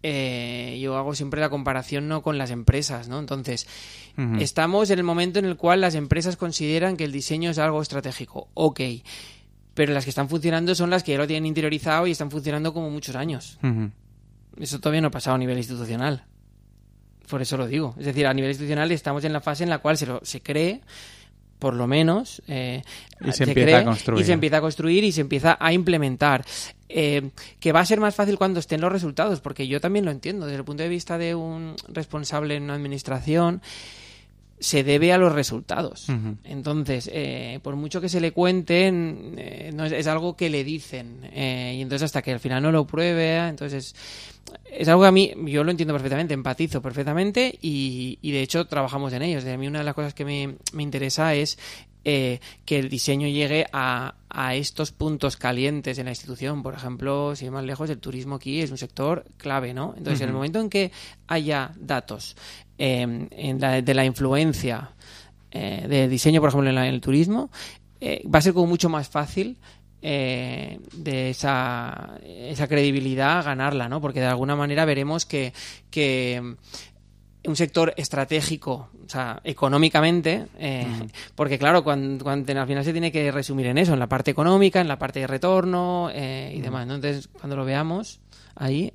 eh, 0.02 0.78
yo 0.80 0.96
hago 0.96 1.14
siempre 1.14 1.40
la 1.40 1.50
comparación 1.50 2.08
no 2.08 2.22
con 2.22 2.38
las 2.38 2.50
empresas, 2.50 3.08
¿no? 3.08 3.18
Entonces, 3.18 3.66
estamos 4.38 4.90
en 4.90 4.98
el 4.98 5.04
momento 5.04 5.38
en 5.38 5.46
el 5.46 5.56
cual 5.56 5.80
las 5.80 5.94
empresas 5.94 6.36
consideran 6.36 6.96
que 6.96 7.04
el 7.04 7.12
diseño 7.12 7.50
es 7.50 7.58
algo 7.58 7.80
estratégico. 7.80 8.48
Ok. 8.54 8.80
Pero 9.72 9.94
las 9.94 10.04
que 10.04 10.10
están 10.10 10.28
funcionando 10.28 10.74
son 10.74 10.90
las 10.90 11.02
que 11.02 11.12
ya 11.12 11.18
lo 11.18 11.26
tienen 11.26 11.46
interiorizado 11.46 12.06
y 12.06 12.10
están 12.10 12.30
funcionando 12.30 12.74
como 12.74 12.90
muchos 12.90 13.16
años. 13.16 13.58
Eso 14.58 14.78
todavía 14.78 15.00
no 15.00 15.08
ha 15.08 15.12
pasado 15.12 15.36
a 15.36 15.38
nivel 15.38 15.56
institucional. 15.56 16.24
Por 17.28 17.40
eso 17.40 17.56
lo 17.56 17.66
digo. 17.66 17.94
Es 17.98 18.06
decir, 18.06 18.26
a 18.26 18.34
nivel 18.34 18.50
institucional 18.50 18.90
estamos 18.92 19.24
en 19.24 19.32
la 19.32 19.40
fase 19.40 19.64
en 19.64 19.70
la 19.70 19.78
cual 19.78 19.96
se, 19.96 20.06
lo, 20.06 20.20
se 20.22 20.42
cree 20.42 20.80
por 21.60 21.74
lo 21.74 21.86
menos. 21.86 22.42
Eh, 22.48 22.82
y 23.24 23.32
se, 23.32 23.44
empieza 23.44 23.78
a 23.78 23.84
construir. 23.84 24.20
Y 24.20 24.24
se 24.24 24.32
empieza 24.32 24.56
a 24.56 24.60
construir 24.60 25.04
y 25.04 25.12
se 25.12 25.20
empieza 25.20 25.56
a 25.60 25.72
implementar. 25.72 26.44
Eh, 26.88 27.30
que 27.60 27.70
va 27.70 27.78
a 27.78 27.86
ser 27.86 28.00
más 28.00 28.16
fácil 28.16 28.36
cuando 28.36 28.58
estén 28.58 28.80
los 28.80 28.90
resultados, 28.90 29.40
porque 29.40 29.68
yo 29.68 29.80
también 29.80 30.04
lo 30.04 30.10
entiendo. 30.10 30.46
Desde 30.46 30.58
el 30.58 30.64
punto 30.64 30.82
de 30.82 30.88
vista 30.88 31.18
de 31.18 31.36
un 31.36 31.76
responsable 31.86 32.56
en 32.56 32.64
una 32.64 32.74
administración, 32.74 33.62
se 34.60 34.84
debe 34.84 35.12
a 35.12 35.18
los 35.18 35.32
resultados. 35.32 36.06
Entonces, 36.44 37.10
eh, 37.12 37.58
por 37.62 37.76
mucho 37.76 38.00
que 38.00 38.08
se 38.08 38.20
le 38.20 38.32
cuenten, 38.32 39.34
no 39.74 39.86
es, 39.86 40.06
algo 40.06 40.36
que 40.36 40.50
le 40.50 40.62
dicen. 40.62 41.28
y 41.32 41.80
entonces, 41.80 42.04
hasta 42.04 42.22
que 42.22 42.32
al 42.32 42.40
final 42.40 42.62
no 42.62 42.70
lo 42.70 42.86
pruebe, 42.86 43.38
entonces 43.38 43.94
es 44.70 44.88
algo 44.88 45.02
que 45.02 45.08
a 45.08 45.12
mí, 45.12 45.32
yo 45.46 45.64
lo 45.64 45.70
entiendo 45.70 45.94
perfectamente, 45.94 46.34
empatizo 46.34 46.80
perfectamente 46.80 47.58
y, 47.60 48.18
de 48.22 48.42
hecho 48.42 48.66
trabajamos 48.66 49.12
en 49.12 49.22
ello. 49.22 49.38
a 49.38 49.56
mí 49.56 49.66
una 49.66 49.80
de 49.80 49.84
las 49.84 49.94
cosas 49.94 50.14
que 50.14 50.24
me, 50.24 50.56
interesa 50.78 51.34
es 51.34 51.58
eh, 52.04 52.40
que 52.64 52.78
el 52.78 52.88
diseño 52.88 53.28
llegue 53.28 53.66
a, 53.72 54.14
estos 54.54 54.92
puntos 54.92 55.36
calientes 55.36 55.98
en 55.98 56.04
la 56.04 56.12
institución. 56.12 56.62
Por 56.62 56.74
ejemplo, 56.74 57.34
si 57.34 57.50
más 57.50 57.64
lejos, 57.64 57.90
el 57.90 57.98
turismo 57.98 58.36
aquí 58.36 58.60
es 58.60 58.70
un 58.70 58.78
sector 58.78 59.24
clave, 59.36 59.74
¿no? 59.74 59.94
Entonces, 59.96 60.20
en 60.20 60.28
el 60.28 60.34
momento 60.34 60.60
en 60.60 60.70
que 60.70 60.92
haya 61.26 61.72
datos 61.76 62.36
em, 62.80 63.28
de 63.58 63.94
la 63.94 64.04
influencia 64.04 64.90
eh, 65.50 65.86
del 65.88 66.10
diseño, 66.10 66.40
por 66.40 66.48
ejemplo, 66.48 66.70
en, 66.70 66.78
en 66.78 66.84
el 66.84 67.00
turismo, 67.00 67.50
eh, 68.00 68.22
va 68.26 68.38
a 68.38 68.42
ser 68.42 68.54
como 68.54 68.66
mucho 68.66 68.88
más 68.88 69.08
fácil 69.08 69.58
eh, 70.02 70.80
de 70.94 71.30
esa, 71.30 72.18
esa 72.24 72.66
credibilidad 72.66 73.44
ganarla, 73.44 73.88
¿no? 73.88 74.00
Porque 74.00 74.20
de 74.20 74.26
alguna 74.26 74.56
manera 74.56 74.86
veremos 74.86 75.26
que, 75.26 75.52
que 75.90 76.56
un 77.46 77.56
sector 77.56 77.92
estratégico, 77.98 78.88
o 79.04 79.08
sea, 79.08 79.40
económicamente, 79.44 80.46
eh, 80.58 80.86
porque 81.34 81.58
claro, 81.58 81.84
cuando, 81.84 82.24
cuando, 82.24 82.58
al 82.58 82.66
final 82.66 82.84
se 82.84 82.92
tiene 82.92 83.12
que 83.12 83.30
resumir 83.30 83.66
en 83.66 83.76
eso, 83.76 83.92
en 83.92 83.98
la 83.98 84.08
parte 84.08 84.30
económica, 84.30 84.80
en 84.80 84.88
la 84.88 84.98
parte 84.98 85.20
de 85.20 85.26
retorno 85.26 86.10
eh, 86.14 86.52
y 86.54 86.60
demás, 86.62 86.86
¿no? 86.86 86.94
Entonces, 86.94 87.28
cuando 87.28 87.56
lo 87.56 87.66
veamos 87.66 88.20
ahí, 88.54 88.94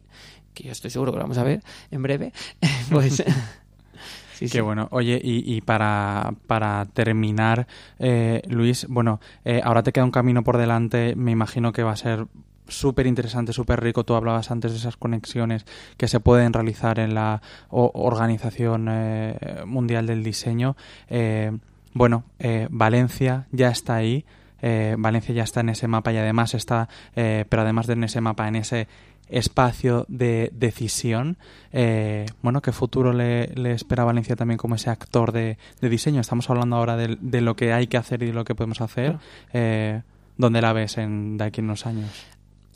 que 0.56 0.63
yo 0.63 0.71
estoy 0.71 0.89
seguro 0.89 1.12
que 1.12 1.17
lo 1.17 1.24
vamos 1.24 1.38
a 1.38 1.43
ver 1.43 1.62
en 1.91 2.02
breve, 2.02 2.34
pues... 2.89 3.24
Qué 4.39 4.62
bueno. 4.62 4.88
Oye, 4.91 5.19
y, 5.24 5.62
para, 5.62 6.34
para 6.48 6.86
terminar, 6.86 7.67
eh, 8.00 8.41
Luis, 8.48 8.86
bueno, 8.89 9.19
eh, 9.43 9.62
ahora 9.63 9.84
te 9.84 9.91
queda 9.91 10.06
un 10.06 10.12
camino 10.12 10.43
por 10.43 10.58
delante, 10.58 11.15
me 11.15 11.32
imagino 11.32 11.71
que 11.71 11.84
va 11.84 11.91
a 11.91 11.95
ser 11.95 12.28
súper 12.67 13.08
interesante, 13.08 13.54
súper 13.54 13.82
rico. 13.82 14.04
Tú 14.04 14.15
hablabas 14.15 14.52
antes 14.52 14.71
de 14.71 14.78
esas 14.78 14.98
conexiones 14.98 15.65
que 15.98 16.08
se 16.08 16.19
pueden 16.19 16.54
realizar 16.54 17.00
en 17.00 17.13
la 17.13 17.41
Organización 17.69 18.88
eh, 18.89 19.63
Mundial 19.65 20.08
del 20.08 20.24
Diseño. 20.24 20.76
bueno, 21.93 22.24
Valencia 22.69 23.48
ya 23.52 23.69
está 23.69 23.95
ahí. 23.95 24.26
Valencia 24.98 25.36
ya 25.36 25.43
está 25.43 25.60
en 25.60 25.69
ese 25.69 25.88
mapa 25.88 26.12
y 26.12 26.17
además 26.17 26.56
está, 26.56 26.89
pero 27.13 27.62
además 27.62 27.86
de 27.86 27.93
en 27.93 28.04
ese 28.06 28.19
mapa, 28.19 28.48
en 28.48 28.56
ese 28.56 28.88
espacio 29.29 30.05
de 30.07 30.51
decisión. 30.53 31.38
Eh, 31.71 32.25
bueno, 32.41 32.61
¿qué 32.61 32.71
futuro 32.71 33.13
le, 33.13 33.51
espera 33.71 34.03
a 34.03 34.05
Valencia 34.05 34.35
también 34.35 34.57
como 34.57 34.75
ese 34.75 34.89
actor 34.89 35.31
de, 35.31 35.57
diseño? 35.81 36.21
Estamos 36.21 36.49
hablando 36.49 36.75
ahora 36.75 36.95
de, 36.97 37.41
lo 37.41 37.55
que 37.55 37.73
hay 37.73 37.88
que 37.88 37.97
hacer 37.97 38.23
y 38.23 38.27
de 38.27 38.33
lo 38.33 38.45
que 38.45 38.55
podemos 38.55 38.81
hacer. 38.81 39.17
Eh, 39.53 40.01
¿Dónde 40.38 40.61
la 40.61 40.73
ves 40.73 40.97
en, 40.97 41.38
de 41.38 41.45
aquí 41.45 41.61
en 41.61 41.65
unos 41.65 41.85
años? 41.85 42.09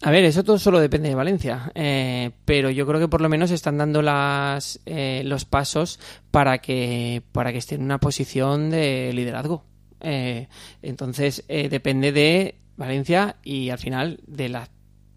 A 0.02 0.12
ver, 0.12 0.24
eso 0.24 0.46
todo 0.46 0.58
solo 0.58 0.80
depende 0.80 1.10
de 1.10 1.16
Valencia, 1.16 1.74
eh, 1.76 2.32
pero 2.46 2.70
yo 2.70 2.88
creo 2.88 3.02
que 3.02 3.10
por 3.10 3.20
lo 3.20 3.28
menos 3.28 3.52
están 3.52 3.78
dando 3.78 4.02
las, 4.02 4.80
los 4.86 5.44
pasos 5.44 6.00
para 6.32 6.60
que, 6.60 7.22
para 7.34 7.52
que 7.52 7.58
esté 7.58 7.76
en 7.76 7.84
una 7.84 8.00
posición 8.00 8.70
de 8.70 9.12
liderazgo. 9.14 9.66
entonces, 10.00 11.44
depende 11.48 12.14
de 12.14 12.56
Valencia 12.78 13.36
y 13.44 13.72
al 13.72 13.78
final 13.78 14.22
de 14.26 14.48
las 14.48 14.70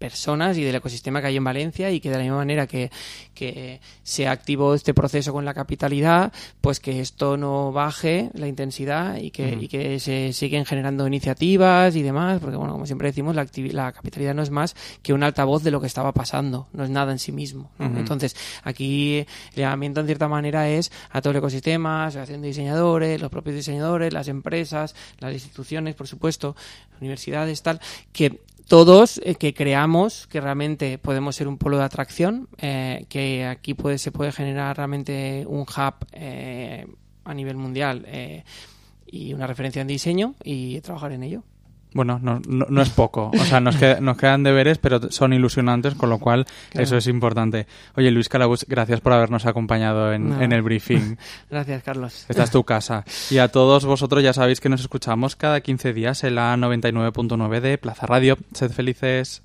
personas 0.03 0.57
y 0.57 0.63
del 0.65 0.75
ecosistema 0.75 1.21
que 1.21 1.27
hay 1.27 1.37
en 1.37 1.45
Valencia 1.45 1.89
y 1.89 2.01
que 2.01 2.09
de 2.09 2.17
la 2.17 2.23
misma 2.23 2.35
manera 2.35 2.67
que, 2.67 2.91
que 3.33 3.79
se 4.03 4.27
activó 4.27 4.73
este 4.73 4.93
proceso 4.93 5.31
con 5.31 5.45
la 5.45 5.53
capitalidad, 5.53 6.33
pues 6.59 6.81
que 6.81 6.99
esto 6.99 7.37
no 7.37 7.71
baje 7.71 8.29
la 8.33 8.49
intensidad 8.49 9.15
y 9.15 9.31
que, 9.31 9.57
y 9.61 9.69
que 9.69 10.01
se 10.01 10.33
siguen 10.33 10.65
generando 10.65 11.07
iniciativas 11.07 11.95
y 11.95 12.01
demás, 12.01 12.41
porque 12.41 12.57
bueno, 12.57 12.73
como 12.73 12.85
siempre 12.85 13.07
decimos, 13.07 13.33
la, 13.33 13.47
la 13.71 13.93
capitalidad 13.93 14.35
no 14.35 14.43
es 14.43 14.49
más 14.49 14.75
que 15.01 15.13
un 15.13 15.23
altavoz 15.23 15.63
de 15.63 15.71
lo 15.71 15.79
que 15.79 15.87
estaba 15.87 16.11
pasando, 16.11 16.67
no 16.73 16.83
es 16.83 16.89
nada 16.89 17.13
en 17.13 17.19
sí 17.19 17.31
mismo. 17.31 17.71
Entonces, 17.79 18.35
aquí 18.63 19.19
el 19.19 19.55
llamamiento 19.55 20.01
en 20.01 20.07
cierta 20.07 20.27
manera 20.27 20.67
es 20.67 20.91
a 21.11 21.21
todo 21.21 21.31
el 21.31 21.37
ecosistema, 21.37 22.07
asociación 22.07 22.41
de 22.41 22.49
diseñadores, 22.49 23.21
los 23.21 23.31
propios 23.31 23.55
diseñadores, 23.55 24.11
las 24.11 24.27
empresas, 24.27 24.95
las 25.19 25.33
instituciones, 25.33 25.95
por 25.95 26.09
supuesto, 26.09 26.57
universidades, 26.99 27.61
tal, 27.61 27.79
que 28.11 28.41
todos 28.67 29.19
eh, 29.23 29.35
que 29.35 29.53
creamos 29.53 30.27
que 30.27 30.41
realmente 30.41 30.97
podemos 30.97 31.35
ser 31.35 31.47
un 31.47 31.57
polo 31.57 31.77
de 31.77 31.83
atracción, 31.83 32.47
eh, 32.57 33.05
que 33.09 33.45
aquí 33.45 33.73
puede, 33.73 33.97
se 33.97 34.11
puede 34.11 34.31
generar 34.31 34.77
realmente 34.77 35.45
un 35.47 35.61
hub 35.61 35.93
eh, 36.11 36.87
a 37.25 37.33
nivel 37.33 37.57
mundial 37.57 38.05
y 39.05 39.33
una 39.33 39.47
referencia 39.47 39.81
en 39.81 39.87
diseño 39.87 40.35
y 40.43 40.81
trabajar 40.81 41.11
en 41.13 41.23
ello. 41.23 41.43
Bueno, 41.93 42.19
no, 42.21 42.41
no, 42.47 42.81
es 42.81 42.89
poco. 42.89 43.31
O 43.33 43.45
sea, 43.45 43.59
nos, 43.59 43.75
nos, 44.01 44.17
quedan 44.17 44.43
deberes, 44.43 44.77
pero 44.77 45.11
son 45.11 45.33
ilusionantes, 45.33 45.95
con 45.95 46.09
lo 46.09 46.19
cual 46.19 46.45
eso 46.71 46.97
es 46.97 47.07
importante. 47.07 47.67
Oye, 47.95 48.11
Luis 48.11 48.29
Calabus, 48.29 48.65
gracias 48.67 49.01
por 49.01 49.13
habernos 49.13 49.45
acompañado 49.45 50.13
en, 50.13 50.41
en, 50.41 50.51
el 50.51 50.61
briefing. 50.61 51.17
gracias, 51.49 51.83
Carlos. 51.83 52.25
Esta 52.27 52.43
es 52.43 52.51
tu 52.51 52.63
casa. 52.63 53.05
Y 53.29 53.37
a 53.37 53.49
todos 53.49 53.85
vosotros 53.85 54.23
ya 54.23 54.33
sabéis 54.33 54.59
que 54.59 54.69
nos 54.69 54.81
escuchamos 54.81 55.35
cada 55.35 55.61
15 55.61 55.93
días 55.93 56.23
en 56.23 56.35
la 56.35 56.55
99.9 56.55 57.59
de 57.59 57.77
Plaza 57.77 58.05
Radio. 58.05 58.37
Sed 58.53 58.71
felices. 58.71 59.43